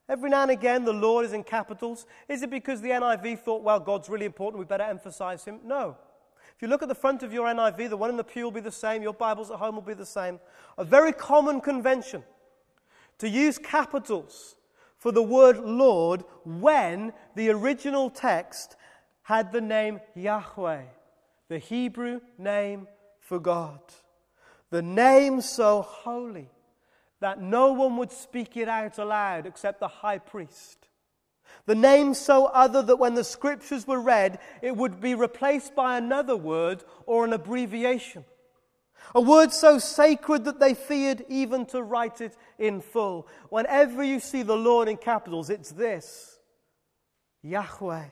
Every 0.08 0.30
now 0.30 0.42
and 0.42 0.50
again, 0.50 0.84
the 0.84 0.92
Lord 0.92 1.24
is 1.24 1.32
in 1.32 1.44
capitals. 1.44 2.06
Is 2.28 2.42
it 2.42 2.50
because 2.50 2.80
the 2.80 2.90
NIV 2.90 3.40
thought, 3.40 3.62
well, 3.62 3.78
God's 3.78 4.08
really 4.08 4.26
important, 4.26 4.58
we 4.58 4.64
better 4.64 4.84
emphasize 4.84 5.44
him? 5.44 5.60
No. 5.64 5.96
If 6.56 6.62
you 6.62 6.68
look 6.68 6.82
at 6.82 6.88
the 6.88 6.94
front 6.94 7.22
of 7.22 7.32
your 7.32 7.46
NIV, 7.46 7.90
the 7.90 7.96
one 7.96 8.10
in 8.10 8.16
the 8.16 8.24
pew 8.24 8.44
will 8.44 8.50
be 8.50 8.60
the 8.60 8.72
same, 8.72 9.02
your 9.02 9.12
Bibles 9.12 9.50
at 9.50 9.58
home 9.58 9.76
will 9.76 9.82
be 9.82 9.94
the 9.94 10.06
same. 10.06 10.40
A 10.76 10.84
very 10.84 11.12
common 11.12 11.60
convention 11.60 12.24
to 13.18 13.28
use 13.28 13.58
capitals 13.58 14.56
for 14.96 15.12
the 15.12 15.22
word 15.22 15.58
Lord 15.58 16.24
when 16.44 17.12
the 17.36 17.50
original 17.50 18.10
text 18.10 18.76
had 19.22 19.52
the 19.52 19.60
name 19.60 20.00
Yahweh, 20.14 20.82
the 21.48 21.58
Hebrew 21.58 22.20
name 22.38 22.88
for 23.28 23.38
God. 23.38 23.80
The 24.70 24.80
name 24.80 25.42
so 25.42 25.82
holy 25.82 26.48
that 27.20 27.42
no 27.42 27.72
one 27.72 27.98
would 27.98 28.10
speak 28.10 28.56
it 28.56 28.68
out 28.68 28.96
aloud 28.96 29.44
except 29.44 29.80
the 29.80 29.88
high 29.88 30.18
priest. 30.18 30.88
The 31.66 31.74
name 31.74 32.14
so 32.14 32.46
other 32.46 32.80
that 32.82 32.96
when 32.96 33.14
the 33.14 33.24
scriptures 33.24 33.86
were 33.86 34.00
read, 34.00 34.38
it 34.62 34.74
would 34.74 35.00
be 35.00 35.14
replaced 35.14 35.74
by 35.74 35.98
another 35.98 36.36
word 36.36 36.84
or 37.04 37.26
an 37.26 37.34
abbreviation. 37.34 38.24
A 39.14 39.20
word 39.20 39.52
so 39.52 39.78
sacred 39.78 40.44
that 40.44 40.58
they 40.58 40.72
feared 40.72 41.24
even 41.28 41.66
to 41.66 41.82
write 41.82 42.22
it 42.22 42.34
in 42.58 42.80
full. 42.80 43.28
Whenever 43.50 44.02
you 44.02 44.20
see 44.20 44.42
the 44.42 44.56
Lord 44.56 44.88
in 44.88 44.96
capitals, 44.96 45.50
it's 45.50 45.70
this 45.70 46.38
Yahweh. 47.42 48.04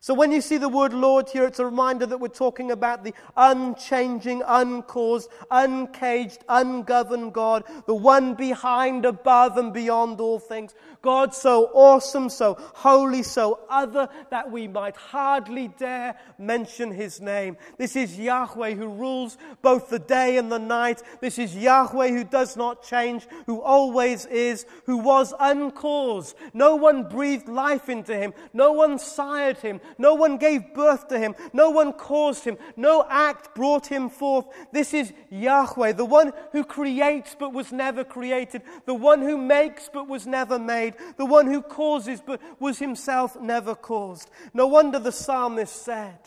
So 0.00 0.14
when 0.14 0.32
you 0.32 0.40
see 0.40 0.56
the 0.56 0.68
word 0.68 0.92
Lord 0.92 1.28
here, 1.28 1.44
it's 1.44 1.58
a 1.58 1.64
reminder 1.64 2.06
that 2.06 2.18
we're 2.18 2.28
talking 2.28 2.70
about 2.70 3.02
the 3.02 3.14
unchanging, 3.36 4.42
uncaused, 4.46 5.30
uncaged, 5.50 6.44
ungoverned 6.48 7.32
God, 7.32 7.64
the 7.86 7.94
one 7.94 8.34
behind, 8.34 9.04
above, 9.04 9.56
and 9.56 9.72
beyond 9.72 10.20
all 10.20 10.38
things. 10.38 10.74
God 11.02 11.34
so 11.34 11.70
awesome, 11.72 12.28
so 12.28 12.56
holy, 12.74 13.22
so 13.22 13.60
other 13.68 14.08
that 14.30 14.50
we 14.50 14.68
might 14.68 14.96
hardly 14.96 15.68
dare 15.68 16.16
mention 16.38 16.90
his 16.90 17.20
name. 17.20 17.56
This 17.78 17.96
is 17.96 18.18
Yahweh 18.18 18.74
who 18.74 18.88
rules 18.88 19.38
both 19.62 19.88
the 19.88 19.98
day 19.98 20.36
and 20.36 20.50
the 20.50 20.58
night. 20.58 21.02
This 21.20 21.38
is 21.38 21.56
Yahweh 21.56 22.08
who 22.08 22.24
does 22.24 22.56
not 22.56 22.82
change, 22.82 23.26
who 23.46 23.60
always 23.62 24.26
is, 24.26 24.66
who 24.84 24.98
was 24.98 25.32
uncaused. 25.38 26.36
No 26.52 26.76
one 26.76 27.08
breathed 27.08 27.48
life 27.48 27.88
into 27.88 28.14
him. 28.16 28.34
No 28.52 28.72
one 28.72 28.98
sired 28.98 29.58
him. 29.58 29.80
No 29.98 30.14
one 30.14 30.36
gave 30.36 30.74
birth 30.74 31.08
to 31.08 31.18
him. 31.18 31.34
No 31.52 31.70
one 31.70 31.92
caused 31.92 32.44
him. 32.44 32.58
No 32.76 33.06
act 33.08 33.54
brought 33.54 33.86
him 33.86 34.08
forth. 34.08 34.46
This 34.72 34.94
is 34.94 35.12
Yahweh, 35.30 35.92
the 35.92 36.04
one 36.04 36.32
who 36.52 36.64
creates 36.64 37.36
but 37.38 37.52
was 37.52 37.72
never 37.72 38.04
created, 38.04 38.62
the 38.84 38.94
one 38.94 39.22
who 39.22 39.36
makes 39.36 39.88
but 39.92 40.08
was 40.08 40.26
never 40.26 40.58
made, 40.58 40.94
the 41.16 41.26
one 41.26 41.46
who 41.46 41.62
causes 41.62 42.20
but 42.24 42.40
was 42.60 42.78
himself 42.78 43.40
never 43.40 43.74
caused. 43.74 44.30
No 44.54 44.66
wonder 44.66 44.98
the 44.98 45.12
psalmist 45.12 45.84
said, 45.84 46.18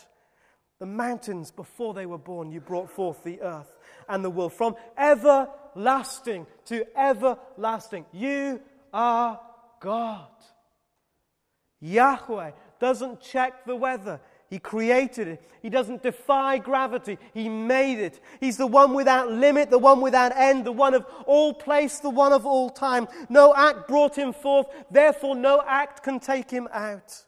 The 0.79 0.85
mountains 0.85 1.51
before 1.51 1.93
they 1.93 2.05
were 2.05 2.17
born, 2.17 2.51
you 2.51 2.61
brought 2.61 2.89
forth 2.89 3.23
the 3.23 3.41
earth 3.41 3.71
and 4.07 4.23
the 4.23 4.29
world. 4.29 4.53
From 4.53 4.75
everlasting 4.97 6.47
to 6.65 6.85
everlasting, 6.97 8.05
you 8.11 8.61
are 8.93 9.39
God. 9.79 10.27
Yahweh 11.81 12.51
doesn't 12.79 13.21
check 13.21 13.65
the 13.65 13.75
weather. 13.75 14.19
He 14.49 14.57
created 14.57 15.27
it. 15.27 15.43
He 15.61 15.69
doesn't 15.69 16.01
defy 16.01 16.57
gravity. 16.57 17.19
He 17.33 17.49
made 17.49 17.99
it. 17.99 18.19
He's 18.39 18.57
the 18.57 18.65
one 18.65 18.93
without 18.93 19.31
limit, 19.31 19.69
the 19.69 19.77
one 19.77 20.01
without 20.01 20.35
end, 20.35 20.65
the 20.65 20.71
one 20.71 20.95
of 20.95 21.05
all 21.25 21.53
place, 21.53 21.99
the 21.99 22.09
one 22.09 22.33
of 22.33 22.47
all 22.47 22.69
time. 22.69 23.07
No 23.29 23.53
act 23.55 23.87
brought 23.87 24.17
him 24.17 24.33
forth, 24.33 24.67
therefore 24.89 25.35
no 25.35 25.61
act 25.67 26.03
can 26.03 26.19
take 26.19 26.49
him 26.49 26.67
out. 26.73 27.25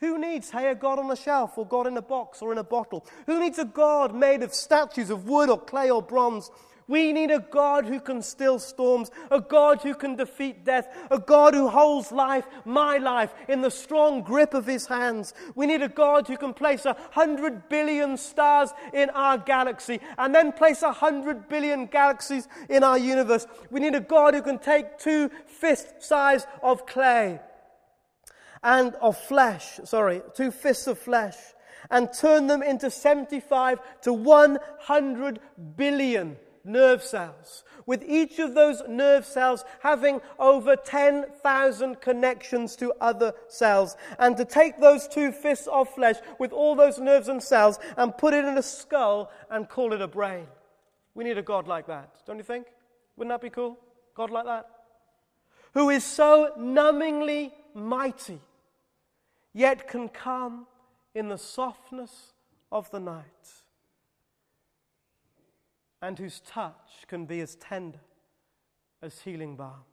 Who 0.00 0.18
needs, 0.18 0.50
hey, 0.50 0.70
a 0.70 0.74
God 0.74 0.98
on 0.98 1.10
a 1.10 1.16
shelf 1.16 1.56
or 1.56 1.66
God 1.66 1.86
in 1.86 1.96
a 1.96 2.02
box 2.02 2.42
or 2.42 2.50
in 2.50 2.58
a 2.58 2.64
bottle? 2.64 3.06
Who 3.26 3.38
needs 3.40 3.58
a 3.58 3.64
God 3.64 4.14
made 4.14 4.42
of 4.42 4.52
statues 4.52 5.10
of 5.10 5.28
wood 5.28 5.48
or 5.48 5.58
clay 5.58 5.90
or 5.90 6.02
bronze? 6.02 6.50
We 6.86 7.12
need 7.12 7.30
a 7.30 7.38
God 7.38 7.86
who 7.86 7.98
can 7.98 8.20
still 8.20 8.58
storms, 8.58 9.10
a 9.30 9.40
God 9.40 9.82
who 9.82 9.94
can 9.94 10.16
defeat 10.16 10.64
death, 10.64 10.88
a 11.10 11.18
God 11.18 11.54
who 11.54 11.68
holds 11.68 12.12
life, 12.12 12.46
my 12.64 12.98
life, 12.98 13.32
in 13.48 13.62
the 13.62 13.70
strong 13.70 14.22
grip 14.22 14.52
of 14.52 14.66
his 14.66 14.86
hands. 14.86 15.32
We 15.54 15.66
need 15.66 15.82
a 15.82 15.88
God 15.88 16.28
who 16.28 16.36
can 16.36 16.52
place 16.52 16.84
a 16.84 16.96
hundred 17.12 17.68
billion 17.68 18.16
stars 18.16 18.70
in 18.92 19.08
our 19.10 19.38
galaxy 19.38 20.00
and 20.18 20.34
then 20.34 20.52
place 20.52 20.82
a 20.82 20.92
hundred 20.92 21.48
billion 21.48 21.86
galaxies 21.86 22.48
in 22.68 22.84
our 22.84 22.98
universe. 22.98 23.46
We 23.70 23.80
need 23.80 23.94
a 23.94 24.00
God 24.00 24.34
who 24.34 24.42
can 24.42 24.58
take 24.58 24.98
two 24.98 25.30
fist 25.46 26.02
size 26.02 26.46
of 26.62 26.86
clay 26.86 27.40
and 28.62 28.94
of 28.96 29.16
flesh, 29.16 29.80
sorry, 29.84 30.22
two 30.34 30.50
fists 30.50 30.86
of 30.86 30.98
flesh 30.98 31.36
and 31.90 32.12
turn 32.12 32.46
them 32.46 32.62
into 32.62 32.90
75 32.90 33.78
to 34.02 34.12
100 34.12 35.40
billion 35.76 36.36
nerve 36.64 37.02
cells, 37.02 37.64
with 37.86 38.02
each 38.06 38.38
of 38.38 38.54
those 38.54 38.82
nerve 38.88 39.26
cells 39.26 39.64
having 39.80 40.20
over 40.38 40.76
10,000 40.76 42.00
connections 42.00 42.76
to 42.76 42.92
other 43.00 43.32
cells. 43.48 43.96
And 44.18 44.36
to 44.36 44.44
take 44.44 44.80
those 44.80 45.06
two 45.06 45.32
fists 45.32 45.66
of 45.66 45.88
flesh 45.88 46.16
with 46.38 46.52
all 46.52 46.74
those 46.74 46.98
nerves 46.98 47.28
and 47.28 47.42
cells 47.42 47.78
and 47.96 48.16
put 48.16 48.34
it 48.34 48.44
in 48.44 48.56
a 48.56 48.62
skull 48.62 49.30
and 49.50 49.68
call 49.68 49.92
it 49.92 50.00
a 50.00 50.08
brain. 50.08 50.46
We 51.14 51.24
need 51.24 51.38
a 51.38 51.42
God 51.42 51.68
like 51.68 51.86
that, 51.86 52.22
don't 52.26 52.38
you 52.38 52.44
think? 52.44 52.66
Wouldn't 53.16 53.32
that 53.32 53.42
be 53.42 53.50
cool? 53.50 53.78
God 54.14 54.30
like 54.30 54.46
that? 54.46 54.68
Who 55.74 55.90
is 55.90 56.04
so 56.04 56.52
numbingly 56.58 57.52
mighty, 57.74 58.40
yet 59.52 59.88
can 59.88 60.08
come 60.08 60.66
in 61.14 61.28
the 61.28 61.38
softness 61.38 62.32
of 62.70 62.90
the 62.90 63.00
night 63.00 63.63
and 66.04 66.18
whose 66.18 66.40
touch 66.40 67.06
can 67.08 67.24
be 67.24 67.40
as 67.40 67.56
tender 67.56 67.98
as 69.00 69.22
healing 69.22 69.56
balm. 69.56 69.84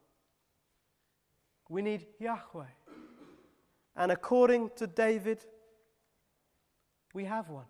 We 1.70 1.80
need 1.80 2.04
Yahweh. 2.18 2.66
And 3.96 4.12
according 4.12 4.72
to 4.76 4.86
David, 4.86 5.46
we 7.14 7.24
have 7.24 7.48
one. 7.48 7.64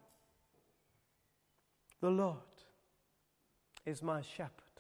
The 2.01 2.11
Lord 2.11 2.39
is 3.87 4.03
my 4.03 4.23
shepherd. 4.23 4.72